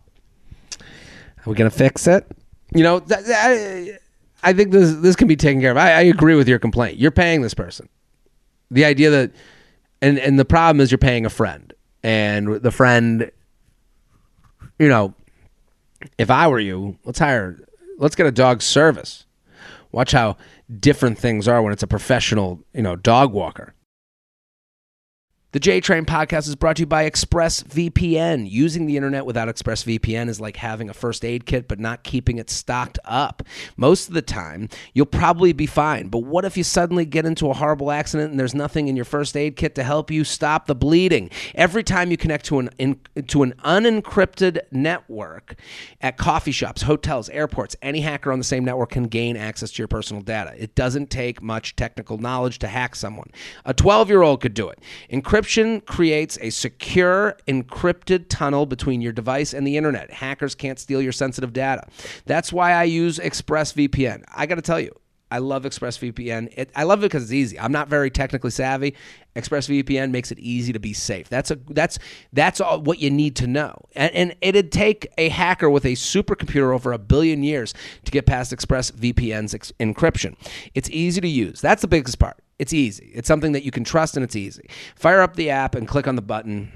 [0.80, 2.26] Are we gonna fix it?
[2.74, 3.98] You know, th- th- I,
[4.42, 5.76] I think this this can be taken care of.
[5.76, 6.96] I, I agree with your complaint.
[6.96, 7.90] You're paying this person.
[8.70, 9.32] The idea that
[10.00, 13.30] and and the problem is you're paying a friend, and the friend,
[14.78, 15.14] you know,
[16.18, 17.58] if I were you, let's hire,
[17.98, 19.24] let's get a dog service.
[19.90, 20.36] Watch how
[20.78, 23.74] different things are when it's a professional, you know, dog walker.
[25.52, 28.50] The J Train podcast is brought to you by ExpressVPN.
[28.50, 32.36] Using the internet without ExpressVPN is like having a first aid kit but not keeping
[32.36, 33.42] it stocked up.
[33.74, 36.08] Most of the time, you'll probably be fine.
[36.08, 39.06] But what if you suddenly get into a horrible accident and there's nothing in your
[39.06, 41.30] first aid kit to help you stop the bleeding?
[41.54, 45.54] Every time you connect to an in, to an unencrypted network
[46.02, 49.78] at coffee shops, hotels, airports, any hacker on the same network can gain access to
[49.78, 50.52] your personal data.
[50.58, 53.30] It doesn't take much technical knowledge to hack someone.
[53.64, 54.78] A 12-year-old could do it.
[55.10, 60.10] Encrypt Encryption creates a secure, encrypted tunnel between your device and the internet.
[60.10, 61.86] Hackers can't steal your sensitive data.
[62.26, 64.24] That's why I use ExpressVPN.
[64.34, 64.92] I got to tell you,
[65.30, 66.52] I love ExpressVPN.
[66.56, 67.58] It, I love it because it's easy.
[67.58, 68.94] I'm not very technically savvy.
[69.36, 71.28] ExpressVPN makes it easy to be safe.
[71.28, 71.98] That's a that's
[72.32, 73.76] that's all what you need to know.
[73.94, 78.26] And, and it'd take a hacker with a supercomputer over a billion years to get
[78.26, 80.36] past ExpressVPN's ex- encryption.
[80.74, 81.60] It's easy to use.
[81.60, 82.38] That's the biggest part.
[82.58, 83.10] It's easy.
[83.14, 84.68] It's something that you can trust and it's easy.
[84.96, 86.72] Fire up the app and click on the button.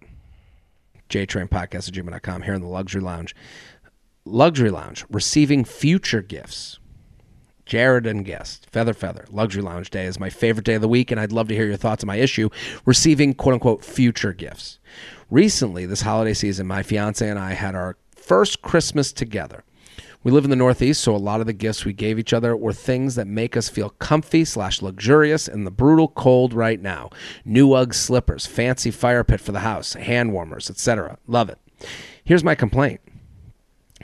[1.09, 3.35] JTrain podcast at gmail.com here in the Luxury Lounge.
[4.25, 6.79] Luxury Lounge, receiving future gifts.
[7.67, 11.11] Jared and guest, Feather Feather, Luxury Lounge Day is my favorite day of the week,
[11.11, 12.51] and I'd love to hear your thoughts on my issue,
[12.85, 14.79] receiving quote unquote future gifts.
[15.31, 19.65] Recently, this holiday season, my fiance and I had our first Christmas together.
[20.23, 22.57] We live in the Northeast, so a lot of the gifts we gave each other
[22.57, 27.11] were things that make us feel comfy slash luxurious in the brutal cold right now.
[27.45, 31.19] New Ugg slippers, fancy fire pit for the house, hand warmers, etc.
[31.27, 31.59] Love it.
[32.25, 33.01] Here's my complaint.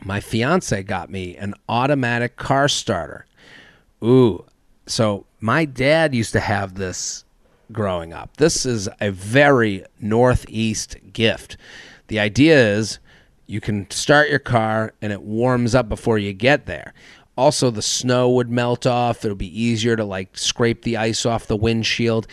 [0.03, 3.27] My fiance got me an automatic car starter.
[4.03, 4.45] Ooh,
[4.87, 7.25] so my dad used to have this
[7.73, 8.37] growing up.
[8.37, 11.57] This is a very Northeast gift.
[12.09, 12.99] The idea is
[13.47, 16.95] you can start your car and it warms up before you get there.
[17.37, 19.25] Also, the snow would melt off.
[19.25, 22.27] It'll be easier to like scrape the ice off the windshield.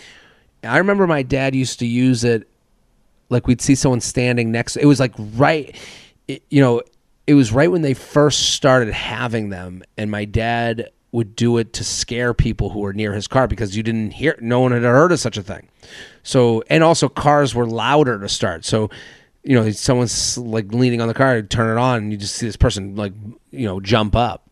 [0.63, 2.47] I remember my dad used to use it
[3.30, 4.75] like we'd see someone standing next.
[4.77, 5.75] It was like right,
[6.27, 6.82] it, you know,
[7.25, 11.74] it was right when they first started having them, and my dad would do it
[11.74, 14.84] to scare people who were near his car because you didn't hear no one had
[14.84, 15.70] heard of such a thing.
[16.24, 18.65] So and also cars were louder to start.
[18.65, 18.89] So
[19.43, 22.46] you know someone's like leaning on the car turn it on and you just see
[22.46, 23.13] this person like
[23.52, 24.50] you know jump up.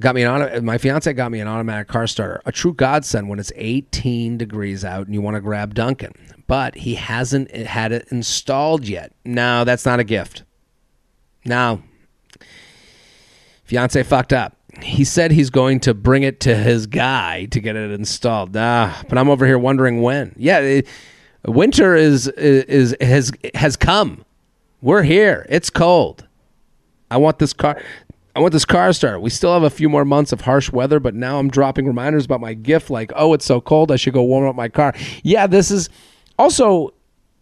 [0.00, 3.38] Got me an my fiance got me an automatic car starter a true godsend when
[3.38, 6.12] it's 18 degrees out and you want to grab Dunkin
[6.48, 9.12] but he hasn't had it installed yet.
[9.24, 10.42] No that's not a gift.
[11.44, 11.80] No
[13.64, 14.56] Fiance fucked up.
[14.82, 18.56] He said he's going to bring it to his guy to get it installed.
[18.56, 20.34] Ah, but I'm over here wondering when.
[20.36, 20.88] Yeah, it,
[21.46, 24.24] winter is, is is has has come.
[24.82, 25.46] We're here.
[25.48, 26.26] It's cold.
[27.10, 27.80] I want this car.
[28.36, 29.20] I want this car started.
[29.20, 32.24] We still have a few more months of harsh weather, but now I'm dropping reminders
[32.24, 34.92] about my gift like, "Oh, it's so cold, I should go warm up my car."
[35.22, 35.88] Yeah, this is
[36.38, 36.92] also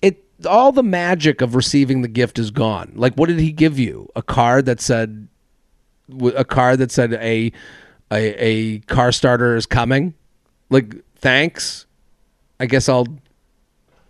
[0.03, 2.93] it all the magic of receiving the gift is gone.
[2.95, 4.09] Like what did he give you?
[4.15, 5.29] A card that said
[6.35, 7.53] a card that said a,
[8.11, 10.15] a a car starter is coming.
[10.71, 11.87] Like thanks.
[12.61, 13.07] I guess I'll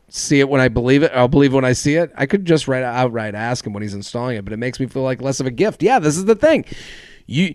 [0.08, 1.12] see it when I believe it.
[1.14, 2.12] I'll believe when I see it.
[2.16, 4.86] I could just write outright ask him when he's installing it, but it makes me
[4.86, 5.82] feel like less of a gift.
[5.82, 6.64] Yeah, this is the thing.
[7.26, 7.54] You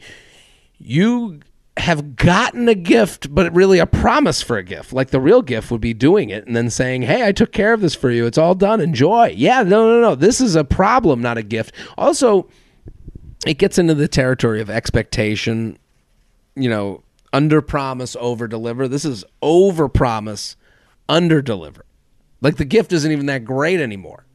[0.79, 1.39] you
[1.77, 4.93] have gotten a gift, but really a promise for a gift.
[4.93, 7.73] Like the real gift would be doing it and then saying, Hey, I took care
[7.73, 8.25] of this for you.
[8.25, 8.81] It's all done.
[8.81, 9.33] Enjoy.
[9.35, 10.15] Yeah, no, no, no.
[10.15, 11.73] This is a problem, not a gift.
[11.97, 12.49] Also,
[13.47, 15.77] it gets into the territory of expectation,
[16.55, 18.87] you know, under promise, over deliver.
[18.87, 20.55] This is over promise,
[21.09, 21.85] under deliver.
[22.41, 24.25] Like the gift isn't even that great anymore.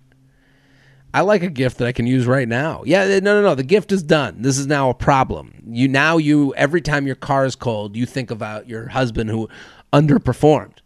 [1.14, 2.82] I like a gift that I can use right now.
[2.86, 3.54] Yeah, no, no, no.
[3.54, 4.40] The gift is done.
[4.40, 5.62] This is now a problem.
[5.66, 9.48] You now you every time your car is cold, you think about your husband who
[9.92, 10.78] underperformed.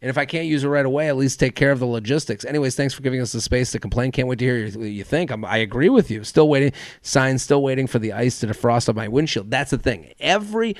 [0.00, 2.44] And if I can't use it right away, at least take care of the logistics.
[2.44, 4.12] Anyways, thanks for giving us the space to complain.
[4.12, 5.30] Can't wait to hear what you think.
[5.30, 6.22] I'm, i agree with you.
[6.22, 6.72] Still waiting.
[7.02, 9.50] Signs still waiting for the ice to defrost on my windshield.
[9.50, 10.14] That's the thing.
[10.20, 10.76] Every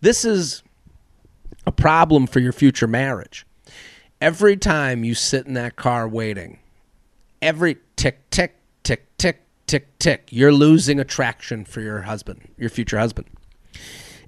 [0.00, 0.62] this is
[1.66, 3.46] a problem for your future marriage.
[4.20, 6.58] Every time you sit in that car waiting,
[7.40, 12.98] every tick tick tick tick tick tick, you're losing attraction for your husband, your future
[12.98, 13.28] husband.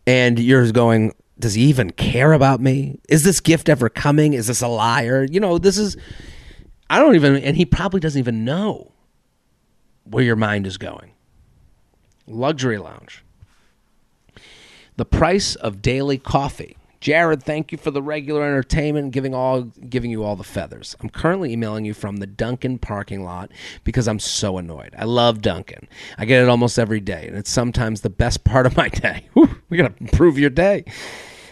[0.07, 3.01] And you're going, does he even care about me?
[3.09, 4.35] Is this gift ever coming?
[4.35, 5.27] Is this a liar?
[5.29, 5.97] You know, this is
[6.89, 8.93] I don't even and he probably doesn't even know
[10.05, 11.13] where your mind is going.
[12.27, 13.25] Luxury lounge.
[14.97, 20.11] The price of daily coffee Jared, thank you for the regular entertainment, giving all giving
[20.11, 20.95] you all the feathers.
[21.01, 23.51] I'm currently emailing you from the Dunkin' parking lot
[23.85, 24.95] because I'm so annoyed.
[24.99, 25.89] I love Dunkin'.
[26.19, 29.29] I get it almost every day, and it's sometimes the best part of my day.
[29.33, 30.85] Whew, we gotta improve your day.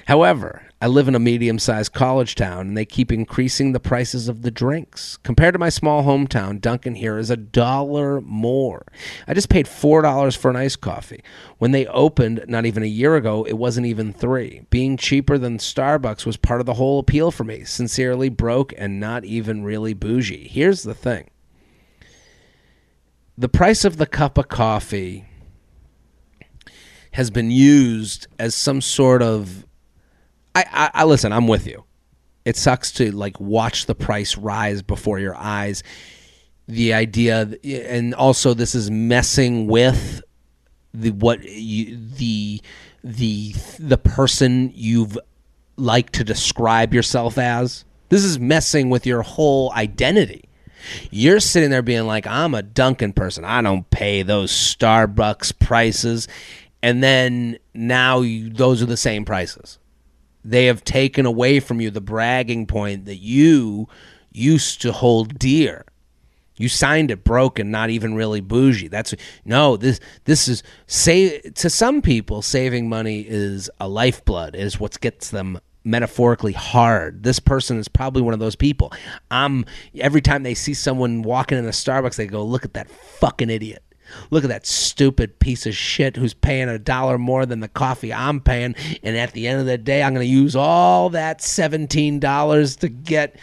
[0.09, 4.27] However, I live in a medium sized college town and they keep increasing the prices
[4.27, 5.19] of the drinks.
[5.19, 8.87] Compared to my small hometown, Dunkin' here is a dollar more.
[9.27, 11.23] I just paid $4 for an iced coffee.
[11.59, 14.63] When they opened not even a year ago, it wasn't even 3.
[14.71, 17.65] Being cheaper than Starbucks was part of the whole appeal for me.
[17.65, 20.49] Sincerely broke and not even really bougie.
[20.49, 21.29] Here's the thing.
[23.37, 25.27] The price of the cup of coffee
[27.13, 29.67] has been used as some sort of
[30.59, 31.33] I, I, I listen.
[31.33, 31.85] I'm with you.
[32.45, 35.83] It sucks to like watch the price rise before your eyes.
[36.67, 40.23] The idea, and also this is messing with
[40.93, 42.61] the what you the
[43.03, 45.19] the the person you've
[45.77, 47.85] like to describe yourself as.
[48.09, 50.49] This is messing with your whole identity.
[51.11, 53.45] You're sitting there being like, I'm a Dunkin' person.
[53.45, 56.29] I don't pay those Starbucks prices.
[56.83, 59.79] And then now you, those are the same prices.
[60.45, 63.89] They have taken away from you the bragging point that you
[64.33, 65.85] used to hold dear.
[66.57, 68.89] You signed it broken, not even really bougie.
[68.89, 69.15] That's
[69.45, 69.77] no.
[69.77, 74.57] This this is say to some people, saving money is a lifeblood.
[74.57, 77.23] Is what gets them metaphorically hard.
[77.23, 78.93] This person is probably one of those people.
[79.31, 79.65] I'm
[80.01, 83.51] every time they see someone walking in a Starbucks, they go, "Look at that fucking
[83.51, 83.83] idiot."
[84.31, 88.13] Look at that stupid piece of shit who's paying a dollar more than the coffee
[88.13, 88.75] I'm paying.
[89.03, 92.89] And at the end of the day, I'm going to use all that $17 to
[92.89, 93.37] get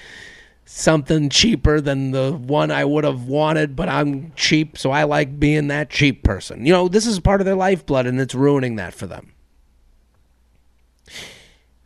[0.65, 5.39] something cheaper than the one I would have wanted, but I'm cheap, so I like
[5.39, 6.65] being that cheap person.
[6.65, 9.33] You know, this is part of their lifeblood, and it's ruining that for them.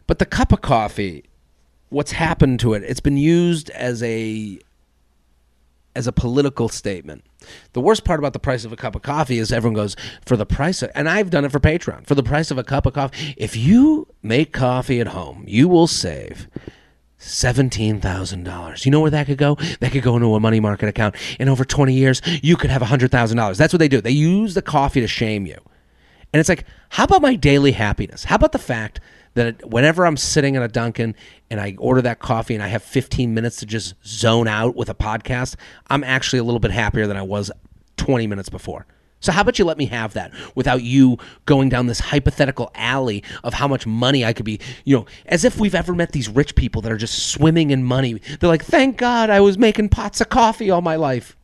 [0.07, 1.25] But the cup of coffee,
[1.89, 2.83] what's happened to it?
[2.83, 4.59] It's been used as a
[5.95, 7.23] as a political statement.
[7.73, 9.95] The worst part about the price of a cup of coffee is everyone goes
[10.25, 12.05] for the price of, and I've done it for Patreon.
[12.07, 15.67] For the price of a cup of coffee, if you make coffee at home, you
[15.67, 16.47] will save
[17.19, 18.85] $17,000.
[18.85, 19.55] You know where that could go?
[19.79, 21.15] That could go into a money market account.
[21.39, 23.57] In over 20 years, you could have $100,000.
[23.57, 24.01] That's what they do.
[24.01, 25.57] They use the coffee to shame you.
[26.31, 28.25] And it's like, how about my daily happiness?
[28.25, 28.99] How about the fact
[29.35, 31.15] that whenever I'm sitting at a Dunkin'
[31.49, 34.89] and I order that coffee and I have 15 minutes to just zone out with
[34.89, 35.55] a podcast,
[35.89, 37.51] I'm actually a little bit happier than I was
[37.97, 38.85] 20 minutes before.
[39.21, 43.21] So how about you let me have that without you going down this hypothetical alley
[43.43, 46.29] of how much money I could be, you know, as if we've ever met these
[46.29, 48.21] rich people that are just swimming in money.
[48.39, 51.35] They're like, "Thank God I was making pots of coffee all my life."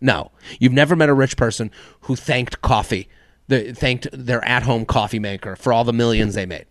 [0.00, 0.30] No.
[0.60, 1.72] You've never met a rich person
[2.02, 3.08] who thanked coffee,
[3.48, 6.66] thanked their at-home coffee maker for all the millions they made.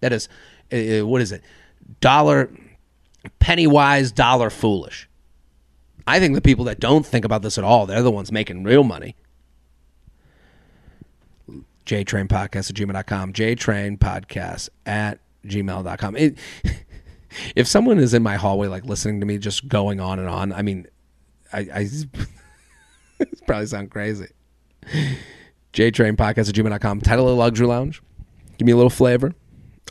[0.00, 0.28] That is,
[0.72, 1.42] uh, uh, what is it?
[2.00, 2.50] Dollar,
[3.38, 5.08] penny wise, dollar foolish.
[6.06, 8.64] I think the people that don't think about this at all, they're the ones making
[8.64, 9.16] real money.
[11.86, 13.32] JTrain Podcast at gmail.com.
[13.32, 16.16] JTrain Podcast at gmail.com.
[16.16, 16.38] It,
[17.56, 20.52] if someone is in my hallway, like listening to me just going on and on,
[20.52, 20.86] I mean,
[21.52, 21.88] I, I
[23.46, 24.28] probably sound crazy.
[25.72, 27.00] JTrain Podcast at gmail.com.
[27.00, 28.02] Title of Luxury Lounge.
[28.58, 29.34] Give me a little flavor.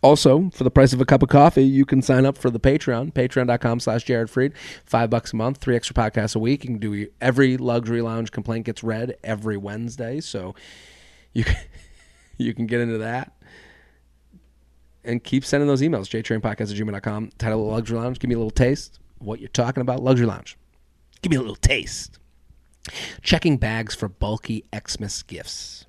[0.01, 2.59] Also, for the price of a cup of coffee, you can sign up for the
[2.59, 4.53] Patreon, patreon.com slash Jared Freid.
[4.85, 6.63] Five bucks a month, three extra podcasts a week.
[6.63, 10.21] You can do every luxury lounge complaint gets read every Wednesday.
[10.21, 10.55] So
[11.33, 11.57] you can,
[12.37, 13.33] you can get into that.
[15.03, 17.31] And keep sending those emails, jtrainpodcast at gmail.com.
[17.37, 18.19] Title of Luxury Lounge.
[18.19, 20.01] Give me a little taste what you're talking about.
[20.01, 20.57] Luxury Lounge.
[21.21, 22.19] Give me a little taste.
[23.21, 25.85] Checking bags for bulky Xmas gifts.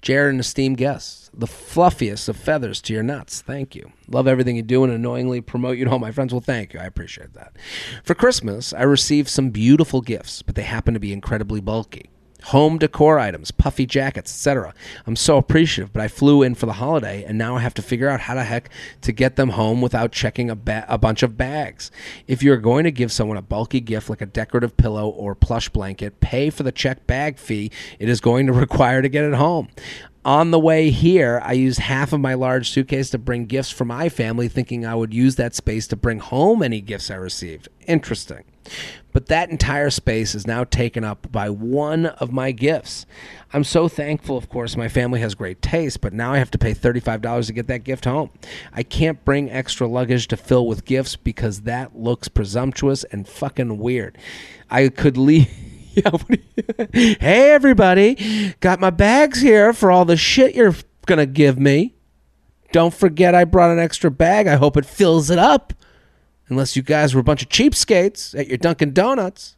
[0.00, 3.40] Jared and esteemed guests, the fluffiest of feathers to your nuts.
[3.40, 3.92] Thank you.
[4.08, 6.34] Love everything you do and annoyingly promote you to all my friends.
[6.34, 6.80] Well, thank you.
[6.80, 7.56] I appreciate that.
[8.02, 12.10] For Christmas, I received some beautiful gifts, but they happen to be incredibly bulky
[12.44, 14.72] home decor items, puffy jackets, etc.
[15.06, 17.82] I'm so appreciative, but I flew in for the holiday and now I have to
[17.82, 18.70] figure out how the heck
[19.02, 21.90] to get them home without checking a, ba- a bunch of bags.
[22.26, 25.68] If you're going to give someone a bulky gift like a decorative pillow or plush
[25.68, 29.34] blanket, pay for the check bag fee it is going to require to get it
[29.34, 29.68] home.
[30.24, 33.84] On the way here, I used half of my large suitcase to bring gifts for
[33.84, 37.68] my family, thinking I would use that space to bring home any gifts I received.
[37.86, 38.44] Interesting.
[39.12, 43.06] But that entire space is now taken up by one of my gifts.
[43.52, 46.58] I'm so thankful, of course, my family has great taste, but now I have to
[46.58, 48.30] pay $35 to get that gift home.
[48.72, 53.78] I can't bring extra luggage to fill with gifts because that looks presumptuous and fucking
[53.78, 54.18] weird.
[54.70, 55.48] I could leave.
[56.92, 60.74] hey, everybody, got my bags here for all the shit you're
[61.18, 61.94] to give me.
[62.72, 64.46] Don't forget I brought an extra bag.
[64.46, 65.72] I hope it fills it up.
[66.48, 69.56] Unless you guys were a bunch of cheapskates at your Dunkin' Donuts.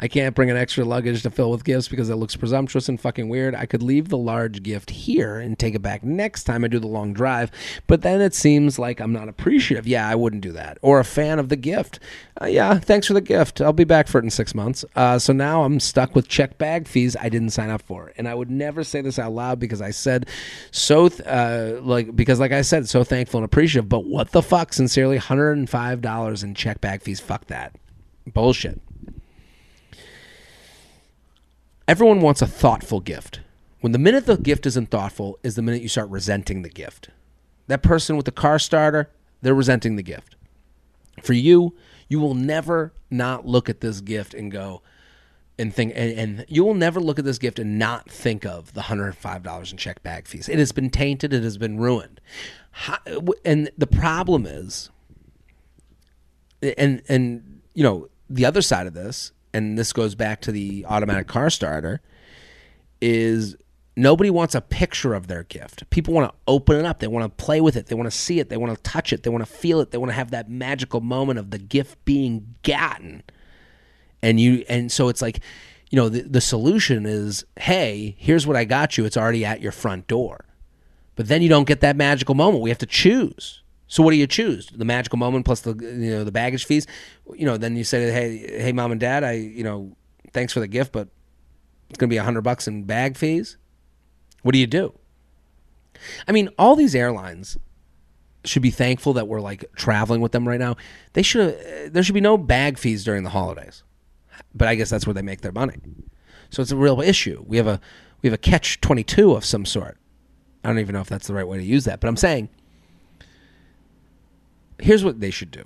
[0.00, 3.00] I can't bring an extra luggage to fill with gifts because it looks presumptuous and
[3.00, 3.54] fucking weird.
[3.54, 6.78] I could leave the large gift here and take it back next time I do
[6.78, 7.50] the long drive,
[7.86, 9.86] but then it seems like I'm not appreciative.
[9.86, 10.78] Yeah, I wouldn't do that.
[10.82, 12.00] Or a fan of the gift.
[12.40, 13.60] Uh, yeah, thanks for the gift.
[13.60, 14.84] I'll be back for it in six months.
[14.96, 18.12] Uh, so now I'm stuck with check bag fees I didn't sign up for.
[18.16, 20.28] And I would never say this out loud because I said
[20.70, 24.42] so, th- uh, like, because like I said, so thankful and appreciative, but what the
[24.42, 24.72] fuck?
[24.72, 27.20] Sincerely, $105 in check bag fees.
[27.20, 27.76] Fuck that.
[28.26, 28.80] Bullshit.
[31.86, 33.40] Everyone wants a thoughtful gift.
[33.80, 37.10] When the minute the gift isn't thoughtful is the minute you start resenting the gift.
[37.66, 39.10] That person with the car starter,
[39.42, 40.36] they're resenting the gift.
[41.22, 41.74] For you,
[42.08, 44.82] you will never not look at this gift and go
[45.58, 48.72] and think and, and you will never look at this gift and not think of
[48.72, 50.48] the $105 in check bag fees.
[50.48, 52.20] It has been tainted, it has been ruined.
[52.70, 52.98] How,
[53.44, 54.90] and the problem is
[56.62, 60.84] and and you know, the other side of this and this goes back to the
[60.86, 62.02] automatic car starter,
[63.00, 63.56] is
[63.96, 65.88] nobody wants a picture of their gift.
[65.90, 66.98] People want to open it up.
[66.98, 67.86] They want to play with it.
[67.86, 68.48] They want to see it.
[68.48, 69.22] They want to touch it.
[69.22, 69.92] They want to feel it.
[69.92, 73.22] They want to have that magical moment of the gift being gotten.
[74.22, 75.40] And you and so it's like,
[75.90, 79.04] you know, the, the solution is, hey, here's what I got you.
[79.04, 80.46] It's already at your front door.
[81.14, 82.62] But then you don't get that magical moment.
[82.62, 83.62] We have to choose.
[83.86, 84.66] So what do you choose?
[84.74, 86.86] The magical moment plus the you know the baggage fees.
[87.34, 89.96] You know, then you say, hey, hey, mom and dad, I you know,
[90.32, 91.08] thanks for the gift, but
[91.90, 93.56] it's gonna be a hundred bucks in bag fees.
[94.42, 94.94] What do you do?
[96.26, 97.56] I mean, all these airlines
[98.44, 100.76] should be thankful that we're like traveling with them right now.
[101.12, 103.82] They should uh, there should be no bag fees during the holidays.
[104.54, 105.76] But I guess that's where they make their money.
[106.50, 107.44] So it's a real issue.
[107.46, 107.80] We have a
[108.22, 109.98] we have a catch 22 of some sort.
[110.62, 112.48] I don't even know if that's the right way to use that, but I'm saying
[114.78, 115.64] here's what they should do.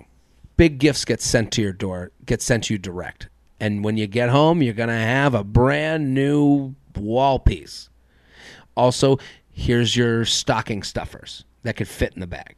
[0.57, 3.29] Big gifts get sent to your door, get sent to you direct.
[3.61, 7.89] And when you get home, you're going to have a brand new wall piece.
[8.77, 9.19] Also,
[9.51, 12.55] here's your stocking stuffers that could fit in the bag.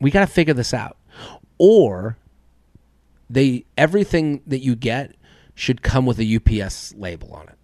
[0.00, 0.96] We got to figure this out.
[1.58, 2.16] Or
[3.28, 5.14] they everything that you get
[5.54, 7.58] should come with a UPS label on it.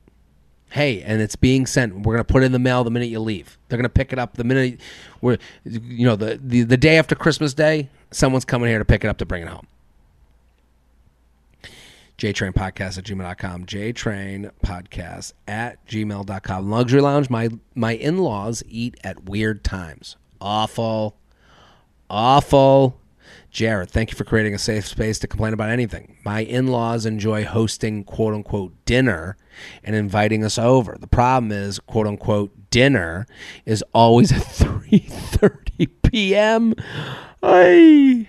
[0.71, 2.01] Hey, and it's being sent.
[2.01, 3.59] We're gonna put it in the mail the minute you leave.
[3.69, 4.81] They're gonna pick it up the minute
[5.21, 7.89] we're, you know, the, the the day after Christmas Day.
[8.11, 9.67] Someone's coming here to pick it up to bring it home.
[12.19, 13.67] JTrain Podcast at gmail.com.
[13.67, 16.71] JTrain Podcast at gmail.com.
[16.71, 17.31] Luxury Lounge.
[17.31, 20.17] My my in laws eat at weird times.
[20.41, 21.17] Awful.
[22.11, 22.99] Awful.
[23.51, 26.19] Jared, thank you for creating a safe space to complain about anything.
[26.25, 29.37] My in-laws enjoy hosting quote unquote dinner
[29.83, 30.97] and inviting us over.
[31.01, 33.27] The problem is quote unquote dinner
[33.65, 36.75] is always at 3:30 p.m.
[37.43, 38.29] I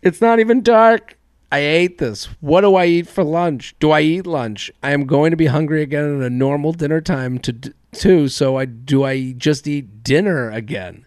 [0.00, 1.18] It's not even dark.
[1.50, 2.26] I ate this.
[2.40, 3.74] What do I eat for lunch?
[3.78, 4.70] Do I eat lunch?
[4.82, 8.56] I am going to be hungry again at a normal dinner time to too, so
[8.56, 11.04] I do I just eat dinner again?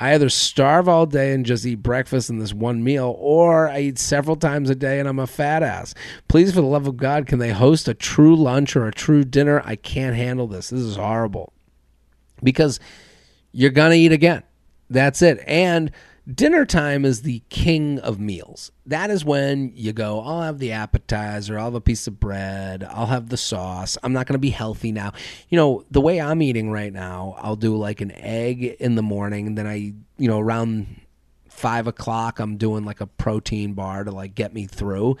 [0.00, 3.80] I either starve all day and just eat breakfast in this one meal, or I
[3.80, 5.92] eat several times a day and I'm a fat ass.
[6.28, 9.24] Please, for the love of God, can they host a true lunch or a true
[9.24, 9.60] dinner?
[9.64, 10.70] I can't handle this.
[10.70, 11.52] This is horrible.
[12.44, 12.78] Because
[13.50, 14.44] you're going to eat again.
[14.88, 15.42] That's it.
[15.46, 15.90] And
[16.32, 18.70] dinner time is the king of meals.
[18.86, 22.84] That is when you go, I'll have the appetizer, I'll have a piece of bread,
[22.84, 23.96] I'll have the sauce.
[24.02, 25.12] I'm not going to be healthy now.
[25.48, 29.02] You know, the way I'm eating right now, I'll do like an egg in the
[29.02, 31.00] morning, then I, you know, around
[31.48, 35.16] five o'clock, I'm doing like a protein bar to like get me through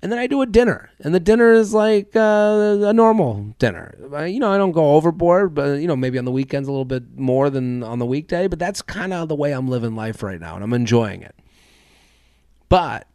[0.00, 3.96] and then I do a dinner, and the dinner is like uh, a normal dinner.
[4.26, 6.84] you know, I don't go overboard, but you know, maybe on the weekends a little
[6.84, 8.46] bit more than on the weekday.
[8.46, 11.34] But that's kind of the way I'm living life right now, and I'm enjoying it.
[12.68, 13.08] But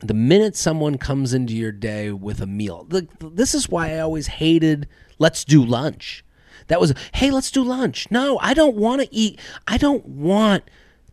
[0.00, 2.86] the minute someone comes into your day with a meal,
[3.20, 6.24] this is why I always hated "let's do lunch."
[6.68, 9.38] That was, "Hey, let's do lunch." No, I don't want to eat.
[9.68, 10.64] I don't want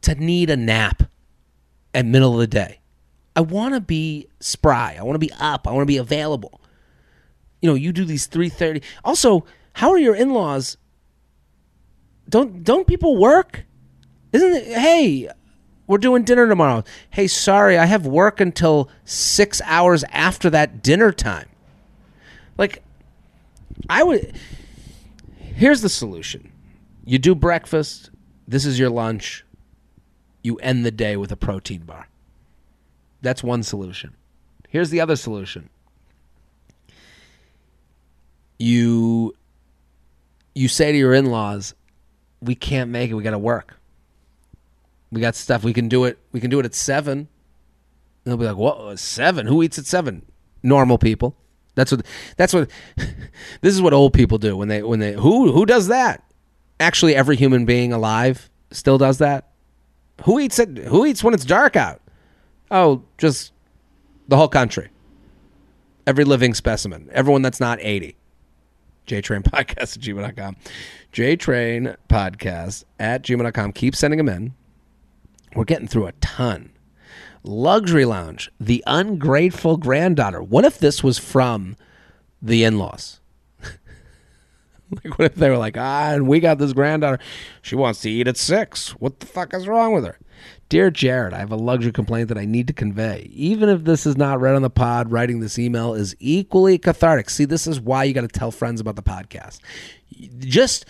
[0.04, 1.04] to need a nap
[1.94, 2.80] at middle of the day.
[3.36, 4.96] I want to be spry.
[5.00, 5.68] I want to be up.
[5.68, 6.62] I want to be available.
[7.62, 8.84] You know, you do these 3:30.
[9.04, 10.78] Also, how are your in-laws?
[12.30, 13.66] Don't don't people work?
[14.32, 15.30] Isn't it hey,
[15.88, 16.84] we're doing dinner tomorrow.
[17.10, 21.50] Hey, sorry, I have work until 6 hours after that dinner time.
[22.58, 22.84] Like
[23.90, 24.36] I would
[25.38, 26.52] Here's the solution.
[27.06, 28.10] You do breakfast,
[28.48, 29.46] this is your lunch.
[30.42, 32.08] You end the day with a protein bar.
[33.24, 34.16] That's one solution.
[34.68, 35.70] Here's the other solution.
[38.60, 39.34] You
[40.54, 41.74] you say to your in-laws,
[42.42, 43.16] "We can't make it.
[43.16, 43.80] We got to work.
[45.12, 45.64] We got stuff.
[45.64, 46.20] We can do it.
[46.32, 47.28] We can do it at 7." And
[48.26, 49.00] they'll be like, "What?
[49.00, 49.48] 7?
[49.48, 50.24] Who eats at 7?"
[50.62, 51.36] Normal people.
[51.76, 52.06] That's what.
[52.36, 52.70] That's what.
[53.62, 56.24] this is what old people do when they when they who who does that.
[56.80, 59.52] Actually, every human being alive still does that.
[60.26, 60.78] Who eats it?
[60.78, 62.02] Who eats when it's dark out?
[62.74, 63.54] Oh, just
[64.28, 64.90] the whole country.
[66.08, 67.08] Every living specimen.
[67.14, 68.18] Everyone that's not 80.
[69.06, 70.56] JTrain Podcast at gmail.com.
[71.14, 73.74] JTrain Podcast at gmail.com.
[73.74, 74.56] Keep sending them in.
[75.56, 76.72] We're getting through a ton.
[77.44, 80.42] Luxury Lounge, The Ungrateful Granddaughter.
[80.42, 81.76] What if this was from
[82.42, 83.20] the in laws?
[83.62, 87.20] like, what if they were like, ah, and we got this granddaughter.
[87.62, 88.92] She wants to eat at six.
[88.92, 90.18] What the fuck is wrong with her?
[90.74, 93.30] Dear Jared, I have a luxury complaint that I need to convey.
[93.32, 97.30] Even if this is not read on the pod, writing this email is equally cathartic.
[97.30, 99.60] See, this is why you got to tell friends about the podcast.
[100.40, 100.88] Just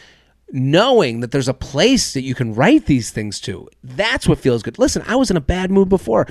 [0.53, 4.63] knowing that there's a place that you can write these things to, that's what feels
[4.63, 4.79] good.
[4.79, 6.27] Listen, I was in a bad mood before.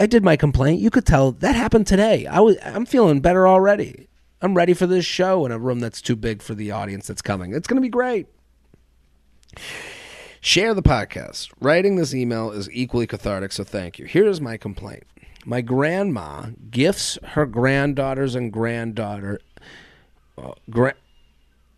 [0.00, 0.80] I did my complaint.
[0.80, 2.26] You could tell that happened today.
[2.26, 4.08] I was I'm feeling better already.
[4.42, 7.22] I'm ready for this show in a room that's too big for the audience that's
[7.22, 7.54] coming.
[7.54, 8.26] It's going to be great.
[10.46, 11.50] Share the podcast.
[11.60, 14.04] Writing this email is equally cathartic, so thank you.
[14.06, 15.02] Here's my complaint.
[15.44, 19.40] My grandma gifts her granddaughters and granddaughter.
[20.38, 20.94] Uh, gra-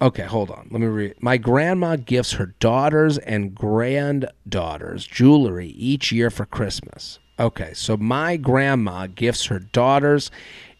[0.03, 0.69] okay, hold on.
[0.71, 1.15] Let me read.
[1.23, 7.21] My grandma gifts her daughters and granddaughters jewelry each year for Christmas.
[7.41, 10.31] Okay, so my grandma gifts her daughters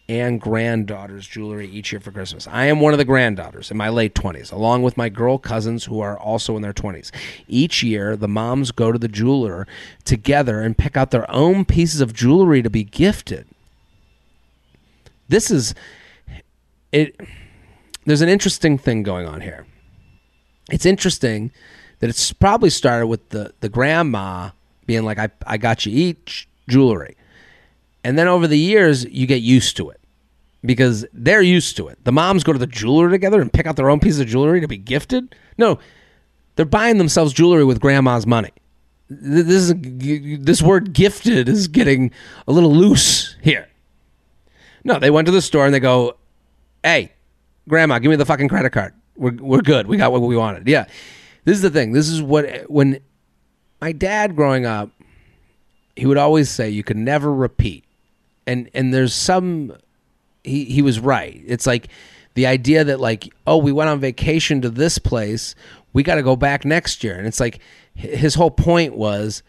[0.09, 2.47] and granddaughters jewelry each year for Christmas.
[2.47, 5.85] I am one of the granddaughters in my late 20s, along with my girl cousins
[5.85, 7.11] who are also in their 20s.
[7.47, 9.67] Each year, the moms go to the jeweler
[10.05, 13.47] together and pick out their own pieces of jewelry to be gifted.
[15.27, 15.75] This is
[16.91, 17.15] it
[18.05, 19.67] there's an interesting thing going on here.
[20.71, 21.51] It's interesting
[21.99, 24.49] that it's probably started with the the grandma
[24.87, 27.15] being like I I got you each jewelry.
[28.03, 29.98] And then over the years, you get used to it
[30.63, 32.03] because they're used to it.
[32.03, 34.61] The moms go to the jeweler together and pick out their own piece of jewelry
[34.61, 35.35] to be gifted.
[35.57, 35.79] No,
[36.55, 38.51] they're buying themselves jewelry with grandma's money.
[39.09, 39.73] This is
[40.43, 42.11] this word "gifted" is getting
[42.47, 43.67] a little loose here.
[44.83, 46.17] No, they went to the store and they go,
[46.83, 47.13] "Hey,
[47.67, 48.93] grandma, give me the fucking credit card.
[49.15, 49.87] We're we're good.
[49.87, 50.85] We got what we wanted." Yeah,
[51.43, 51.93] this is the thing.
[51.93, 52.99] This is what when
[53.81, 54.91] my dad growing up,
[55.95, 57.85] he would always say, "You can never repeat,"
[58.45, 59.73] and and there's some
[60.43, 61.41] he he was right.
[61.45, 61.89] It's like
[62.35, 65.55] the idea that like oh we went on vacation to this place,
[65.93, 67.59] we got to go back next year, and it's like
[67.93, 69.43] his whole point was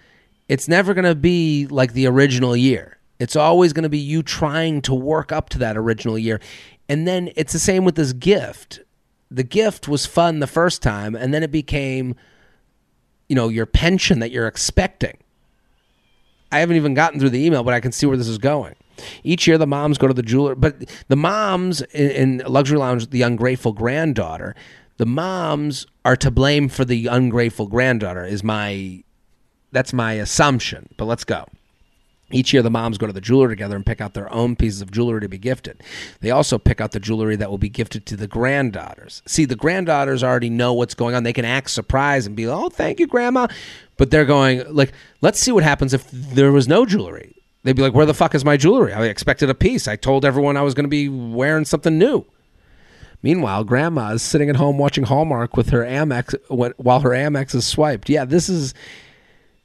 [0.48, 2.98] it's never going to be like the original year.
[3.20, 6.40] It's always going to be you trying to work up to that original year.
[6.88, 8.80] And then it's the same with this gift.
[9.30, 12.16] The gift was fun the first time, and then it became,
[13.28, 15.18] you know, your pension that you're expecting.
[16.50, 18.74] I haven't even gotten through the email, but I can see where this is going.
[19.24, 23.10] Each year, the moms go to the jeweler, but the moms in, in Luxury Lounge,
[23.10, 24.54] the ungrateful granddaughter,
[24.96, 28.24] the moms are to blame for the ungrateful granddaughter.
[28.24, 29.02] Is my
[29.72, 30.88] that's my assumption.
[30.96, 31.46] But let's go.
[32.32, 34.80] Each year, the moms go to the jeweler together and pick out their own pieces
[34.80, 35.82] of jewelry to be gifted.
[36.20, 39.22] They also pick out the jewelry that will be gifted to the granddaughters.
[39.26, 41.24] See, the granddaughters already know what's going on.
[41.24, 43.48] They can act surprised and be, "Oh, thank you, grandma,"
[43.96, 47.82] but they're going like, "Let's see what happens if there was no jewelry." They'd be
[47.82, 48.92] like, "Where the fuck is my jewelry?
[48.92, 49.86] I expected a piece.
[49.86, 52.24] I told everyone I was going to be wearing something new."
[53.22, 57.66] Meanwhile, Grandma is sitting at home watching Hallmark with her Amex while her Amex is
[57.66, 58.08] swiped.
[58.08, 58.72] Yeah, this is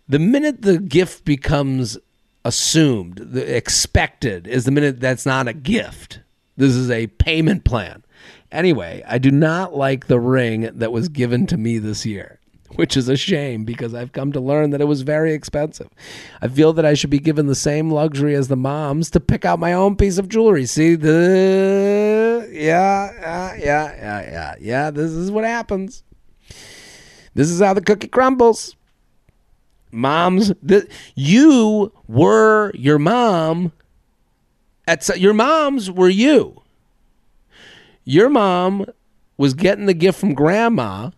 [0.09, 1.97] the minute the gift becomes
[2.43, 6.19] assumed, the expected is the minute that's not a gift.
[6.57, 8.03] This is a payment plan.
[8.51, 12.39] Anyway, I do not like the ring that was given to me this year
[12.77, 15.89] which is a shame because I've come to learn that it was very expensive.
[16.41, 19.45] I feel that I should be given the same luxury as the moms to pick
[19.45, 20.65] out my own piece of jewelry.
[20.65, 24.91] See the yeah, yeah, yeah, yeah, yeah, yeah.
[24.91, 26.03] This is what happens.
[27.33, 28.75] This is how the cookie crumbles.
[29.91, 33.71] Moms, the, you were your mom.
[34.87, 36.61] At your moms were you.
[38.03, 38.85] Your mom
[39.37, 41.11] was getting the gift from grandma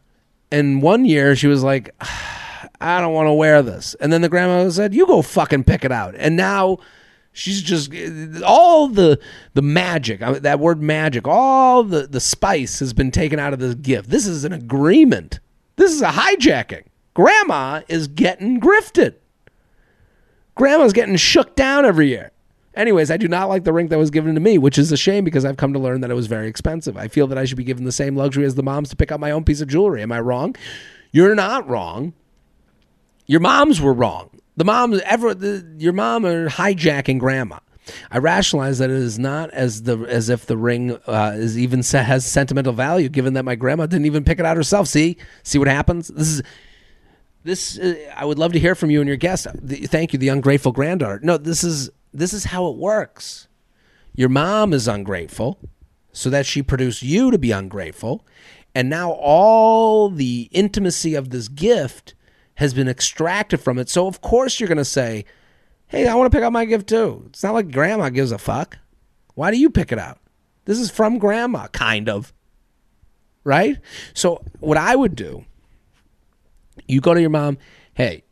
[0.51, 1.93] and one year she was like,
[2.81, 3.95] I don't want to wear this.
[3.95, 6.15] And then the grandma said, You go fucking pick it out.
[6.15, 6.77] And now
[7.33, 7.91] she's just
[8.43, 9.19] all the
[9.53, 13.75] the magic that word magic all the the spice has been taken out of this
[13.75, 14.09] gift.
[14.09, 15.39] This is an agreement.
[15.75, 16.83] This is a hijacking.
[17.13, 19.15] Grandma is getting grifted.
[20.55, 22.31] Grandma's getting shook down every year
[22.77, 24.97] Anyways, I do not like the ring that was given to me, which is a
[24.97, 26.95] shame because I've come to learn that it was very expensive.
[26.95, 29.11] I feel that I should be given the same luxury as the moms to pick
[29.11, 30.03] up my own piece of jewelry.
[30.03, 30.55] Am I wrong?
[31.11, 32.13] You're not wrong.
[33.25, 34.29] Your moms were wrong.
[34.57, 37.59] The moms ever the, your mom are hijacking grandma.
[38.11, 41.83] I rationalize that it is not as the as if the ring uh, is even
[41.83, 44.87] se- has sentimental value, given that my grandma didn't even pick it out herself.
[44.87, 46.09] See, see what happens.
[46.09, 46.43] This is
[47.43, 47.79] this.
[47.79, 49.47] Uh, I would love to hear from you and your guest.
[49.53, 51.21] The, thank you, the ungrateful granddaughter.
[51.23, 53.47] No, this is this is how it works.
[54.13, 55.59] Your mom is ungrateful,
[56.11, 58.25] so that she produced you to be ungrateful,
[58.73, 62.15] and now all the intimacy of this gift
[62.55, 63.89] has been extracted from it.
[63.89, 65.25] So of course you're going to say
[65.89, 67.23] Hey, I want to pick out my gift too.
[67.27, 68.77] It's not like grandma gives a fuck.
[69.35, 70.19] Why do you pick it out?
[70.65, 72.33] This is from grandma, kind of.
[73.45, 73.77] Right?
[74.13, 75.45] So, what I would do,
[76.87, 77.57] you go to your mom,
[77.93, 78.23] hey,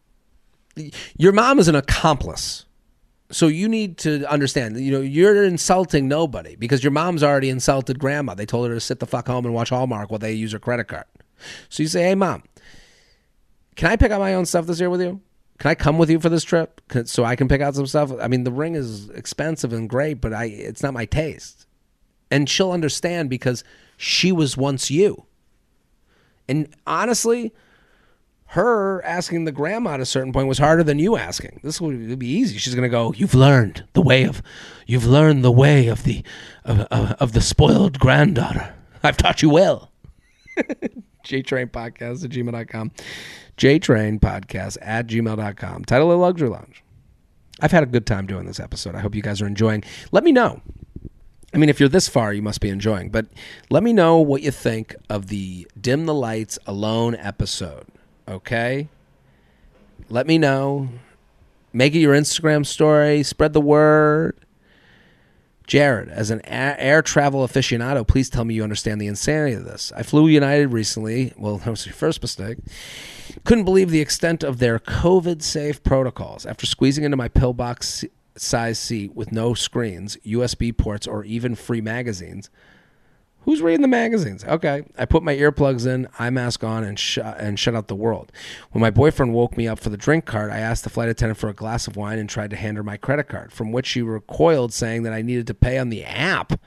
[1.15, 2.65] your mom is an accomplice.
[3.31, 7.97] So you need to understand, you know, you're insulting nobody because your mom's already insulted
[7.97, 8.35] grandma.
[8.35, 10.59] They told her to sit the fuck home and watch Hallmark while they use her
[10.59, 11.05] credit card.
[11.69, 12.43] So you say, hey, mom,
[13.75, 15.21] can I pick out my own stuff this year with you?
[15.57, 18.11] can I come with you for this trip so I can pick out some stuff?
[18.21, 21.65] I mean, the ring is expensive and great, but I it's not my taste.
[22.29, 23.63] And she'll understand because
[23.97, 25.25] she was once you.
[26.49, 27.53] And honestly,
[28.47, 31.59] her asking the grandma at a certain point was harder than you asking.
[31.63, 32.57] This would be easy.
[32.57, 34.41] She's to go, "You've learned the way of
[34.85, 36.23] you've learned the way of the
[36.63, 38.73] of, of, of the spoiled granddaughter.
[39.03, 39.91] I've taught you well."
[41.25, 42.91] JTrain Podcast at gmail.com.
[43.57, 45.85] JTrain Podcast at gmail.com.
[45.85, 46.83] Title of Luxury Lounge.
[47.59, 48.95] I've had a good time doing this episode.
[48.95, 49.83] I hope you guys are enjoying.
[50.11, 50.61] Let me know.
[51.53, 53.09] I mean, if you're this far, you must be enjoying.
[53.09, 53.27] But
[53.69, 57.87] let me know what you think of the Dim the Lights Alone episode.
[58.27, 58.89] Okay?
[60.09, 60.89] Let me know.
[61.73, 63.23] Make it your Instagram story.
[63.23, 64.37] Spread the word.
[65.67, 69.91] Jared, as an air travel aficionado, please tell me you understand the insanity of this.
[69.95, 71.33] I flew United recently.
[71.37, 72.57] Well, that was your first mistake.
[73.43, 76.45] Couldn't believe the extent of their COVID safe protocols.
[76.45, 78.05] After squeezing into my pillbox
[78.37, 82.49] size seat with no screens, USB ports, or even free magazines,
[83.45, 84.43] Who's reading the magazines?
[84.43, 84.83] Okay.
[84.97, 88.31] I put my earplugs in, eye mask on, and, sh- and shut out the world.
[88.71, 91.37] When my boyfriend woke me up for the drink cart, I asked the flight attendant
[91.37, 93.85] for a glass of wine and tried to hand her my credit card, from which
[93.85, 96.59] she recoiled, saying that I needed to pay on the app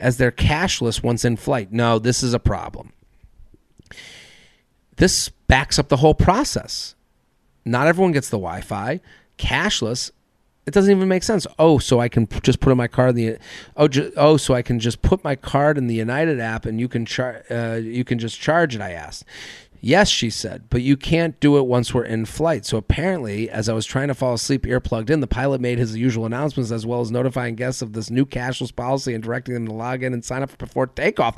[0.00, 1.72] as they're cashless once in flight.
[1.72, 2.94] No, this is a problem.
[4.96, 6.94] This backs up the whole process.
[7.66, 9.02] Not everyone gets the Wi Fi.
[9.36, 10.10] Cashless
[10.68, 11.46] it doesn't even make sense.
[11.58, 13.38] Oh, so I can p- just put in my card in the
[13.76, 16.78] oh ju- oh so I can just put my card in the United app and
[16.78, 18.80] you can char- uh, you can just charge it.
[18.80, 19.24] I asked.
[19.80, 22.66] Yes, she said, but you can't do it once we're in flight.
[22.66, 25.78] So apparently, as I was trying to fall asleep, ear plugged in, the pilot made
[25.78, 29.54] his usual announcements as well as notifying guests of this new cashless policy and directing
[29.54, 31.36] them to log in and sign up before takeoff.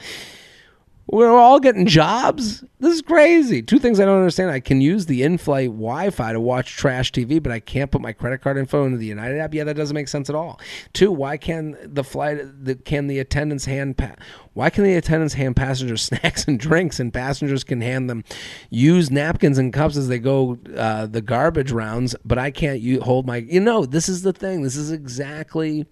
[1.13, 2.63] We're all getting jobs.
[2.79, 3.63] This is crazy.
[3.63, 4.53] Two things I don't understand.
[4.53, 8.13] I can use the in-flight Wi-Fi to watch trash TV, but I can't put my
[8.13, 9.53] credit card info into the United app.
[9.53, 10.61] Yeah, that doesn't make sense at all.
[10.93, 14.15] Two, why can the flight the, can the attendants hand pa-
[14.53, 18.23] why can the attendants hand passengers snacks and drinks and passengers can hand them
[18.71, 23.01] use napkins and cups as they go uh, the garbage rounds, but I can't you
[23.01, 24.63] hold my you know, this is the thing.
[24.63, 25.87] This is exactly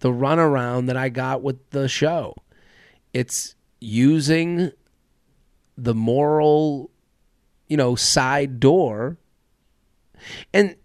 [0.00, 2.34] the runaround that I got with the show.
[3.12, 4.72] It's using
[5.76, 6.90] the moral,
[7.68, 9.18] you know, side door.
[10.54, 10.76] And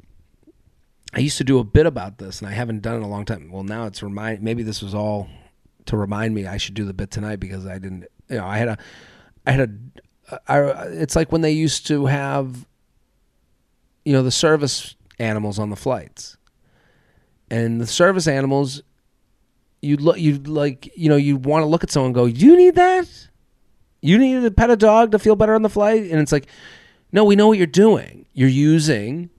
[1.14, 3.10] I used to do a bit about this, and I haven't done it in a
[3.10, 3.52] long time.
[3.52, 4.42] Well, now it's remind.
[4.42, 5.30] Maybe this was all
[5.86, 8.06] to remind me I should do the bit tonight because I didn't.
[8.30, 8.78] You know, I had a,
[9.46, 10.42] I had a.
[10.48, 12.66] I, it's like when they used to have,
[14.04, 16.38] you know, the service animals on the flights,
[17.50, 18.82] and the service animals
[19.82, 22.56] you look you'd like you know you want to look at someone and go you
[22.56, 23.28] need that?
[24.02, 26.04] You need to pet a dog to feel better on the flight?
[26.04, 26.48] And it's like
[27.12, 28.26] no we know what you're doing.
[28.34, 29.30] You're using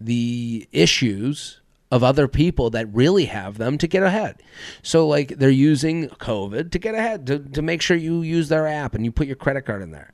[0.00, 1.60] the issues
[1.90, 4.42] of other people that really have them to get ahead.
[4.82, 8.66] So like they're using covid to get ahead to, to make sure you use their
[8.66, 10.12] app and you put your credit card in there.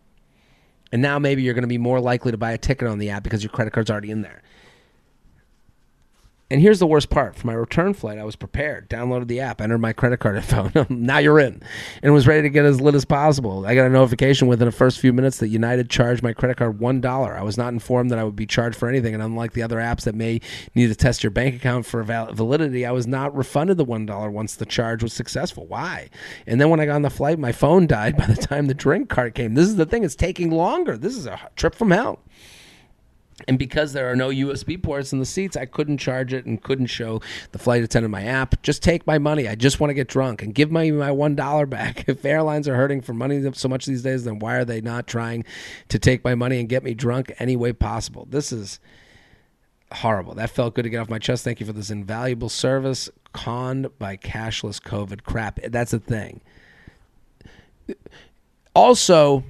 [0.92, 3.10] And now maybe you're going to be more likely to buy a ticket on the
[3.10, 4.42] app because your credit card's already in there
[6.52, 7.34] and here's the worst part.
[7.34, 10.86] For my return flight, I was prepared, downloaded the app, entered my credit card info.
[10.90, 11.62] now you're in.
[12.02, 13.64] And was ready to get as lit as possible.
[13.64, 16.78] I got a notification within the first few minutes that United charged my credit card
[16.78, 17.36] $1.
[17.38, 19.14] I was not informed that I would be charged for anything.
[19.14, 20.42] And unlike the other apps that may
[20.74, 24.30] need to test your bank account for val- validity, I was not refunded the $1
[24.30, 25.66] once the charge was successful.
[25.66, 26.10] Why?
[26.46, 28.74] And then when I got on the flight, my phone died by the time the
[28.74, 29.54] drink cart came.
[29.54, 30.98] This is the thing, it's taking longer.
[30.98, 32.20] This is a trip from hell.
[33.48, 36.62] And because there are no USB ports in the seats, I couldn't charge it and
[36.62, 37.20] couldn't show
[37.52, 38.62] the flight attendant my app.
[38.62, 39.48] Just take my money.
[39.48, 42.04] I just want to get drunk and give me my one dollar back.
[42.12, 45.06] If airlines are hurting for money so much these days, then why are they not
[45.06, 45.44] trying
[45.88, 48.26] to take my money and get me drunk any way possible?
[48.28, 48.80] This is
[49.92, 50.34] horrible.
[50.34, 51.44] That felt good to get off my chest.
[51.44, 53.08] Thank you for this invaluable service.
[53.32, 55.60] Conned by cashless COVID crap.
[55.62, 56.40] That's the thing.
[58.74, 59.44] Also,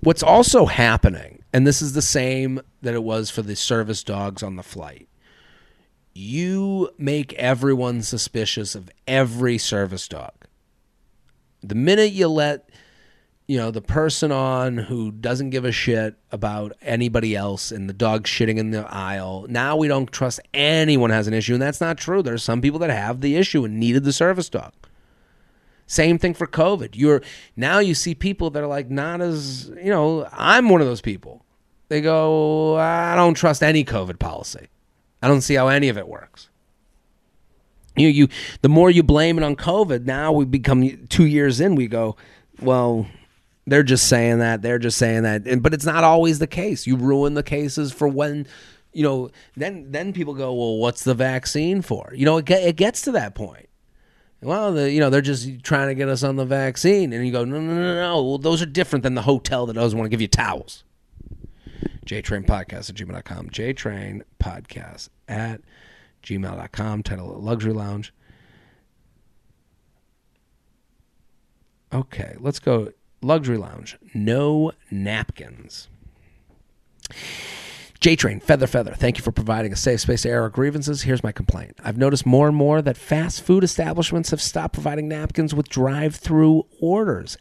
[0.00, 4.42] what's also happening, and this is the same that it was for the service dogs
[4.42, 5.08] on the flight.
[6.12, 10.32] You make everyone suspicious of every service dog.
[11.62, 12.68] The minute you let
[13.50, 17.92] you know the person on who doesn't give a shit about anybody else and the
[17.92, 21.80] dog shitting in the aisle now we don't trust anyone has an issue and that's
[21.80, 24.72] not true there's some people that have the issue and needed the service dog
[25.90, 27.22] same thing for covid you're
[27.56, 31.00] now you see people that are like not as you know i'm one of those
[31.00, 31.44] people
[31.88, 34.68] they go i don't trust any covid policy
[35.22, 36.48] i don't see how any of it works
[37.96, 38.28] you you
[38.62, 42.16] the more you blame it on covid now we become 2 years in we go
[42.60, 43.06] well
[43.70, 44.62] they're just saying that.
[44.62, 45.46] They're just saying that.
[45.46, 46.86] And, but it's not always the case.
[46.86, 48.46] You ruin the cases for when,
[48.92, 52.12] you know, then then people go, well, what's the vaccine for?
[52.14, 53.68] You know, it, it gets to that point.
[54.42, 57.12] Well, the, you know, they're just trying to get us on the vaccine.
[57.12, 58.22] And you go, no, no, no, no.
[58.22, 60.84] Well, those are different than the hotel that doesn't want to give you towels.
[62.06, 63.50] JTrain Podcast at gmail.com.
[63.50, 65.60] JTrain Podcast at
[66.22, 67.02] gmail.com.
[67.02, 68.12] Title Luxury Lounge.
[71.92, 75.88] Okay, let's go Luxury Lounge, no napkins.
[78.00, 81.02] J Train, Feather Feather, thank you for providing a safe space to air our grievances.
[81.02, 81.76] Here's my complaint.
[81.84, 86.16] I've noticed more and more that fast food establishments have stopped providing napkins with drive
[86.16, 87.36] through orders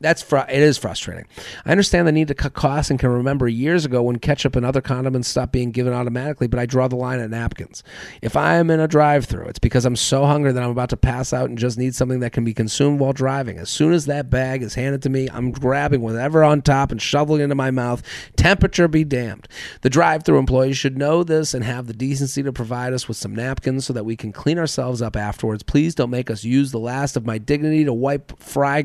[0.00, 1.26] that's fr- it is frustrating.
[1.64, 4.64] I understand the need to cut costs and can remember years ago when ketchup and
[4.64, 7.82] other condiments stopped being given automatically, but I draw the line at napkins.
[8.22, 10.96] If I am in a drive-through, it's because I'm so hungry that I'm about to
[10.96, 13.58] pass out and just need something that can be consumed while driving.
[13.58, 17.02] As soon as that bag is handed to me, I'm grabbing whatever on top and
[17.02, 18.02] shoveling into my mouth.
[18.36, 19.48] Temperature be damned.
[19.82, 23.34] The drive-through employees should know this and have the decency to provide us with some
[23.34, 25.62] napkins so that we can clean ourselves up afterwards.
[25.64, 28.84] Please don't make us use the last of my dignity to wipe fry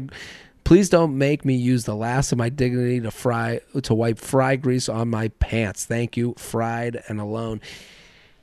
[0.63, 4.55] Please don't make me use the last of my dignity to fry to wipe fry
[4.55, 5.85] grease on my pants.
[5.85, 7.61] Thank you, fried and alone.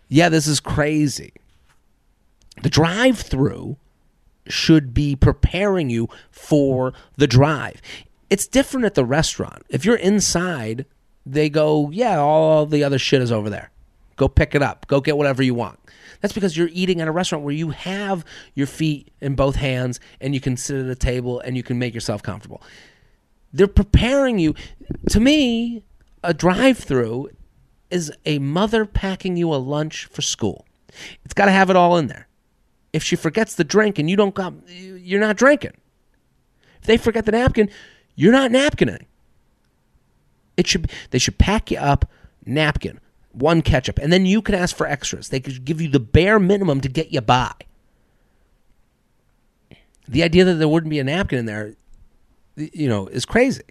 [0.09, 1.33] Yeah, this is crazy.
[2.63, 3.79] The drive-through
[4.47, 7.81] should be preparing you for the drive.
[8.29, 9.65] It's different at the restaurant.
[9.71, 10.85] If you're inside,
[11.27, 13.71] they go, "Yeah, all the other shit is over there.
[14.17, 14.87] Go pick it up.
[14.87, 15.80] Go get whatever you want."
[16.21, 20.01] That's because you're eating at a restaurant where you have your feet in both hands
[20.21, 22.63] and you can sit at a table and you can make yourself comfortable.
[23.53, 24.55] They're preparing you.
[25.11, 25.83] To me,
[26.23, 27.31] a drive through
[27.91, 30.67] is a mother packing you a lunch for school.
[31.25, 32.29] It's got to have it all in there.
[32.93, 35.73] If she forgets the drink and you don't got, you're not drinking.
[36.81, 37.71] If they forget the napkin,
[38.15, 39.05] you're not napkining.
[40.57, 42.11] It should they should pack you up
[42.45, 43.01] napkin
[43.33, 45.29] one ketchup, and then you can ask for extras.
[45.29, 47.53] They could give you the bare minimum to get you by.
[50.09, 51.77] The idea that there wouldn't be a napkin in there,
[52.57, 53.63] you know, is crazy.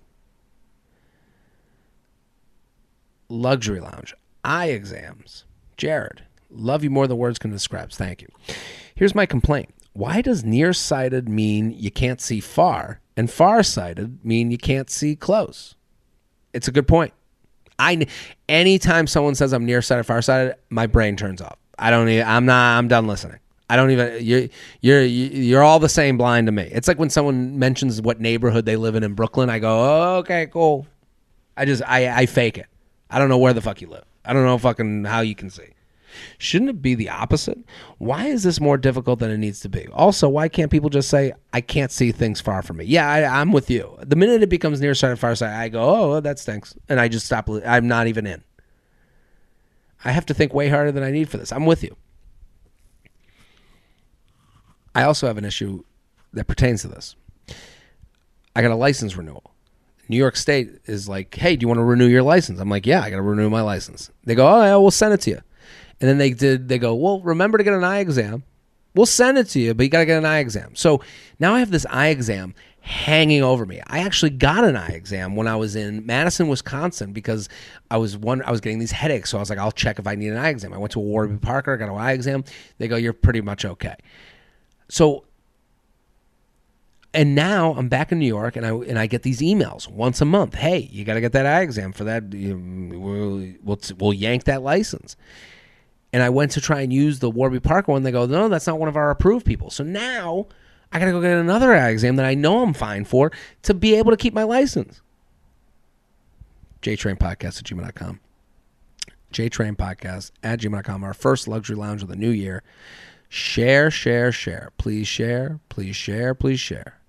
[3.27, 5.45] Luxury lounge, eye exams.
[5.75, 7.91] Jared, love you more than words can describe.
[7.91, 8.29] Thank you.
[8.95, 9.73] Here's my complaint.
[9.93, 15.75] Why does nearsighted mean you can't see far, and farsighted mean you can't see close?
[16.53, 17.13] It's a good point.
[17.79, 18.05] I
[18.47, 21.57] anytime someone says I'm nearsighted, or farsighted, my brain turns off.
[21.79, 22.07] I don't.
[22.09, 22.77] Even, I'm not.
[22.77, 23.39] I'm done listening.
[23.69, 24.23] I don't even.
[24.23, 24.47] You're
[24.81, 26.63] you're you're all the same blind to me.
[26.63, 29.49] It's like when someone mentions what neighborhood they live in in Brooklyn.
[29.49, 30.85] I go, oh, okay, cool.
[31.55, 32.67] I just I I fake it.
[33.09, 34.03] I don't know where the fuck you live.
[34.25, 35.69] I don't know fucking how you can see.
[36.37, 37.59] Shouldn't it be the opposite?
[37.97, 39.87] Why is this more difficult than it needs to be?
[39.93, 42.85] Also, why can't people just say, I can't see things far from me?
[42.85, 43.97] Yeah, I, am with you.
[44.01, 46.75] The minute it becomes nearsighted, farsighted, I go, oh, that stinks.
[46.87, 47.49] And I just stop.
[47.65, 48.43] I'm not even in.
[50.03, 51.51] I have to think way harder than I need for this.
[51.51, 51.95] I'm with you.
[54.95, 55.83] I also have an issue
[56.33, 57.15] that pertains to this.
[58.55, 59.53] I got a license renewal.
[60.07, 62.59] New York State is like, hey, do you want to renew your license?
[62.59, 64.09] I'm like, yeah, I got to renew my license.
[64.23, 65.41] They go, oh, yeah, we'll send it to you.
[66.01, 66.69] And then they did.
[66.69, 68.43] They go, well, remember to get an eye exam.
[68.95, 70.75] We'll send it to you, but you got to get an eye exam.
[70.75, 71.01] So
[71.39, 73.81] now I have this eye exam hanging over me.
[73.85, 77.49] I actually got an eye exam when I was in Madison, Wisconsin, because
[77.91, 78.41] I was one.
[78.43, 80.37] I was getting these headaches, so I was like, I'll check if I need an
[80.37, 80.73] eye exam.
[80.73, 82.43] I went to a Warby Parker, got an eye exam.
[82.77, 83.95] They go, you're pretty much okay.
[84.89, 85.25] So
[87.13, 90.21] and now I'm back in New York, and I and I get these emails once
[90.21, 90.55] a month.
[90.55, 92.23] Hey, you got to get that eye exam for that.
[92.31, 95.15] We'll, we'll we'll yank that license
[96.11, 98.03] and I went to try and use the Warby Parker one.
[98.03, 99.69] They go, no, that's not one of our approved people.
[99.69, 100.47] So now
[100.91, 103.31] I got to go get another eye exam that I know I'm fine for
[103.63, 105.01] to be able to keep my license.
[106.81, 108.19] JTrain Podcast at gmail.com.
[109.33, 112.63] JTrain Podcast at gmail.com, our first luxury lounge of the new year.
[113.27, 114.71] Share, share, share.
[114.77, 116.99] Please share, please share, please share.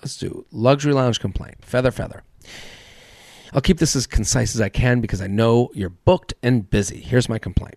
[0.00, 1.56] Let's do luxury lounge complaint.
[1.62, 2.22] Feather, feather.
[3.54, 7.00] I'll keep this as concise as I can because I know you're booked and busy.
[7.00, 7.76] Here's my complaint.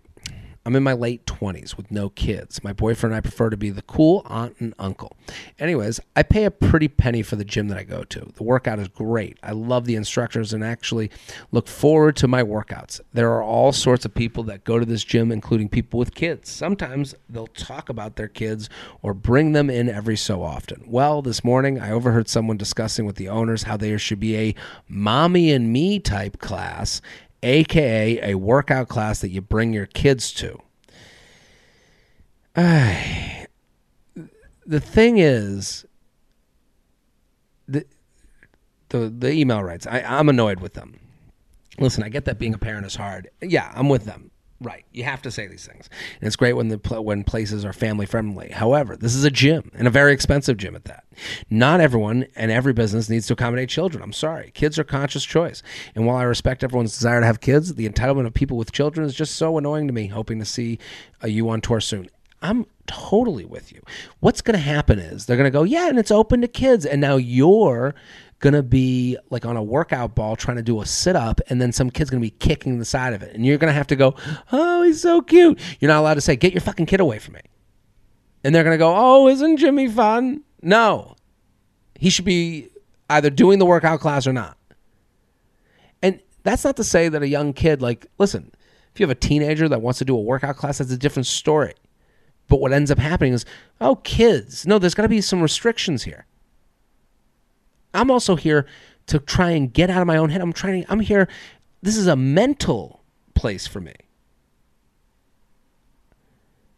[0.68, 2.62] I'm in my late 20s with no kids.
[2.62, 5.16] My boyfriend and I prefer to be the cool aunt and uncle.
[5.58, 8.30] Anyways, I pay a pretty penny for the gym that I go to.
[8.34, 9.38] The workout is great.
[9.42, 11.10] I love the instructors and actually
[11.52, 13.00] look forward to my workouts.
[13.14, 16.50] There are all sorts of people that go to this gym, including people with kids.
[16.50, 18.68] Sometimes they'll talk about their kids
[19.00, 20.84] or bring them in every so often.
[20.86, 24.54] Well, this morning I overheard someone discussing with the owners how there should be a
[24.86, 27.00] mommy and me type class
[27.42, 30.60] aka a workout class that you bring your kids to.
[32.54, 33.46] The
[34.80, 35.86] thing is,
[37.66, 37.84] the,
[38.90, 40.98] the, the email writes, I, I'm annoyed with them.
[41.78, 43.30] Listen, I get that being a parent is hard.
[43.40, 44.32] Yeah, I'm with them.
[44.60, 44.84] Right.
[44.90, 45.88] You have to say these things.
[46.20, 48.50] And it's great when the when places are family friendly.
[48.50, 51.04] However, this is a gym and a very expensive gym at that.
[51.48, 54.02] Not everyone and every business needs to accommodate children.
[54.02, 54.50] I'm sorry.
[54.54, 55.62] Kids are conscious choice.
[55.94, 59.06] And while I respect everyone's desire to have kids, the entitlement of people with children
[59.06, 60.80] is just so annoying to me, hoping to see
[61.22, 62.10] uh, you on tour soon.
[62.42, 63.82] I'm totally with you.
[64.20, 66.86] What's going to happen is they're going to go, "Yeah, and it's open to kids."
[66.86, 67.94] And now you're
[68.40, 71.72] gonna be like on a workout ball trying to do a sit up, and then
[71.72, 74.14] some kid's gonna be kicking the side of it, and you're gonna have to go,
[74.52, 77.34] "Oh, he's so cute." You're not allowed to say, "Get your fucking kid away from
[77.34, 77.40] me,"
[78.44, 81.16] and they're gonna go, "Oh, isn't Jimmy fun?" No,
[81.98, 82.68] he should be
[83.10, 84.56] either doing the workout class or not.
[86.02, 88.52] And that's not to say that a young kid, like, listen,
[88.92, 91.26] if you have a teenager that wants to do a workout class, that's a different
[91.26, 91.74] story.
[92.48, 93.44] But what ends up happening is,
[93.80, 94.66] oh, kids.
[94.66, 96.26] No, there's got to be some restrictions here.
[97.94, 98.66] I'm also here
[99.06, 100.40] to try and get out of my own head.
[100.40, 100.84] I'm trying.
[100.88, 101.28] I'm here.
[101.82, 103.02] This is a mental
[103.34, 103.94] place for me.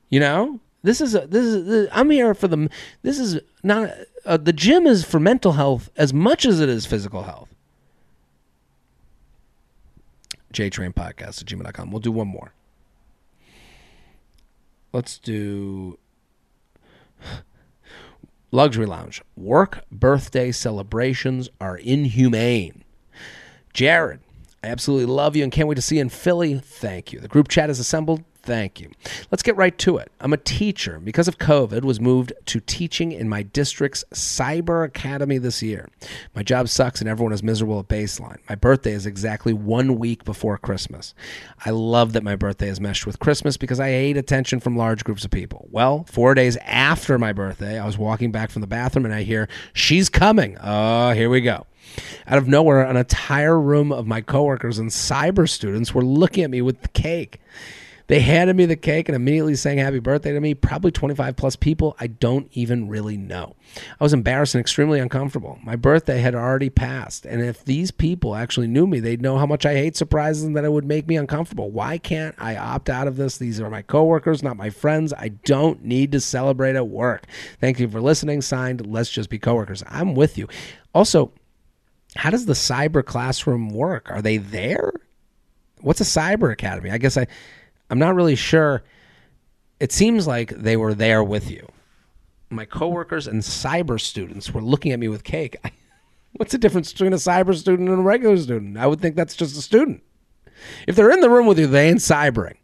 [0.09, 2.69] You know, this is a this is I'm here for the.
[3.03, 3.91] This is not
[4.25, 7.55] uh, the gym is for mental health as much as it is physical health.
[10.53, 11.91] JTrain Podcast at gmail.com.
[11.91, 12.53] We'll do one more.
[14.93, 15.99] Let's do
[18.53, 19.23] Luxury Lounge.
[19.37, 22.85] Work birthday celebrations are inhumane.
[23.73, 24.21] Jared,
[24.63, 26.59] I absolutely love you and can't wait to see you in Philly.
[26.59, 27.21] Thank you.
[27.21, 28.25] The group chat is assembled.
[28.43, 28.91] Thank you.
[29.31, 30.11] Let's get right to it.
[30.21, 30.99] I'm a teacher.
[30.99, 35.89] Because of COVID, was moved to teaching in my district's cyber academy this year.
[36.35, 38.39] My job sucks and everyone is miserable at baseline.
[38.49, 41.15] My birthday is exactly one week before Christmas.
[41.65, 45.05] I love that my birthday is meshed with Christmas because I hate attention from large
[45.05, 45.69] groups of people.
[45.71, 49.23] Well, four days after my birthday, I was walking back from the bathroom and I
[49.23, 50.57] hear, She's coming.
[50.63, 51.67] Oh, here we go.
[52.27, 56.51] Out of nowhere, an entire room of my coworkers and cyber students were looking at
[56.51, 57.41] me with the cake.
[58.11, 60.53] They handed me the cake and immediately sang happy birthday to me.
[60.53, 63.55] Probably 25 plus people I don't even really know.
[64.01, 65.61] I was embarrassed and extremely uncomfortable.
[65.63, 67.25] My birthday had already passed.
[67.25, 70.57] And if these people actually knew me, they'd know how much I hate surprises and
[70.57, 71.71] that it would make me uncomfortable.
[71.71, 73.39] Why can't I opt out of this?
[73.39, 75.13] These are my coworkers, not my friends.
[75.13, 77.27] I don't need to celebrate at work.
[77.61, 78.43] Thank you for listening.
[78.43, 79.85] Signed, let's just be coworkers.
[79.87, 80.49] I'm with you.
[80.97, 81.31] Also,
[82.17, 84.11] how does the cyber classroom work?
[84.11, 84.95] Are they there?
[85.81, 86.91] What's a cyber academy?
[86.91, 87.29] I guess I
[87.91, 88.83] I'm not really sure.
[89.81, 91.67] It seems like they were there with you.
[92.49, 95.57] My coworkers and cyber students were looking at me with cake.
[96.37, 98.79] What's the difference between a cyber student and a regular student?
[98.79, 100.03] I would think that's just a student.
[100.87, 102.57] If they're in the room with you, they ain't cybering.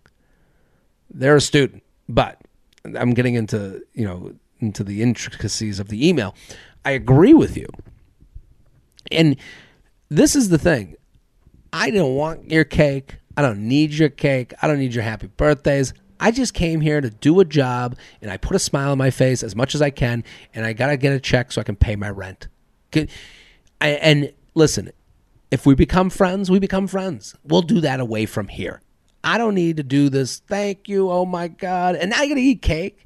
[1.10, 1.82] They're a student.
[2.08, 2.40] But
[2.84, 6.34] I'm getting into, you know, into the intricacies of the email.
[6.84, 7.66] I agree with you.
[9.10, 9.36] And
[10.08, 10.96] this is the thing.
[11.72, 13.16] I don't want your cake.
[13.36, 14.54] I don't need your cake.
[14.62, 15.92] I don't need your happy birthdays.
[16.18, 19.10] I just came here to do a job and I put a smile on my
[19.10, 20.24] face as much as I can
[20.54, 22.48] and I got to get a check so I can pay my rent.
[23.80, 24.90] And listen,
[25.50, 27.34] if we become friends, we become friends.
[27.44, 28.80] We'll do that away from here.
[29.22, 30.38] I don't need to do this.
[30.38, 31.10] Thank you.
[31.10, 31.96] Oh my God.
[31.96, 33.05] And now I got to eat cake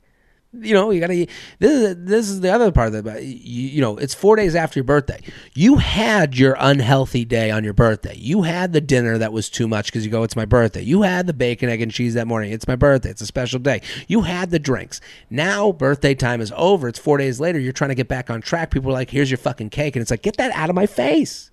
[0.53, 1.29] you know, you gotta.
[1.61, 3.23] This is this is the other part of it.
[3.23, 5.21] You, you know, it's four days after your birthday.
[5.55, 8.17] You had your unhealthy day on your birthday.
[8.17, 10.83] You had the dinner that was too much because you go, it's my birthday.
[10.83, 12.51] You had the bacon, egg, and cheese that morning.
[12.53, 13.11] It's my birthday.
[13.11, 13.81] It's a special day.
[14.09, 15.01] You had the drinks.
[15.31, 16.89] Now birthday time is over.
[16.89, 17.61] It's four days later.
[17.61, 18.73] You're trying to get back on track.
[18.73, 20.87] People are like, "Here's your fucking cake," and it's like, get that out of my
[20.87, 21.53] face.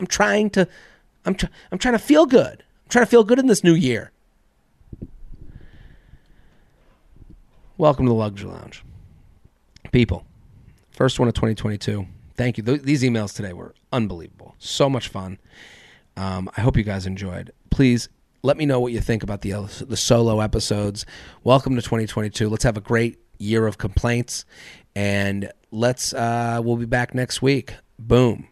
[0.00, 0.66] I'm trying to.
[1.26, 1.34] I'm.
[1.34, 2.60] Tr- I'm trying to feel good.
[2.60, 4.12] I'm trying to feel good in this new year.
[7.78, 8.84] Welcome to the Luxury Lounge.
[9.92, 10.24] People,
[10.90, 12.06] first one of 2022.
[12.36, 12.64] Thank you.
[12.64, 14.54] Th- these emails today were unbelievable.
[14.58, 15.38] So much fun.
[16.16, 17.52] Um, I hope you guys enjoyed.
[17.70, 18.08] please
[18.44, 19.52] let me know what you think about the
[19.86, 21.06] the solo episodes.
[21.44, 22.48] Welcome to 2022.
[22.48, 24.44] Let's have a great year of complaints,
[24.96, 27.74] and let's uh, we'll be back next week.
[27.98, 28.48] Boom.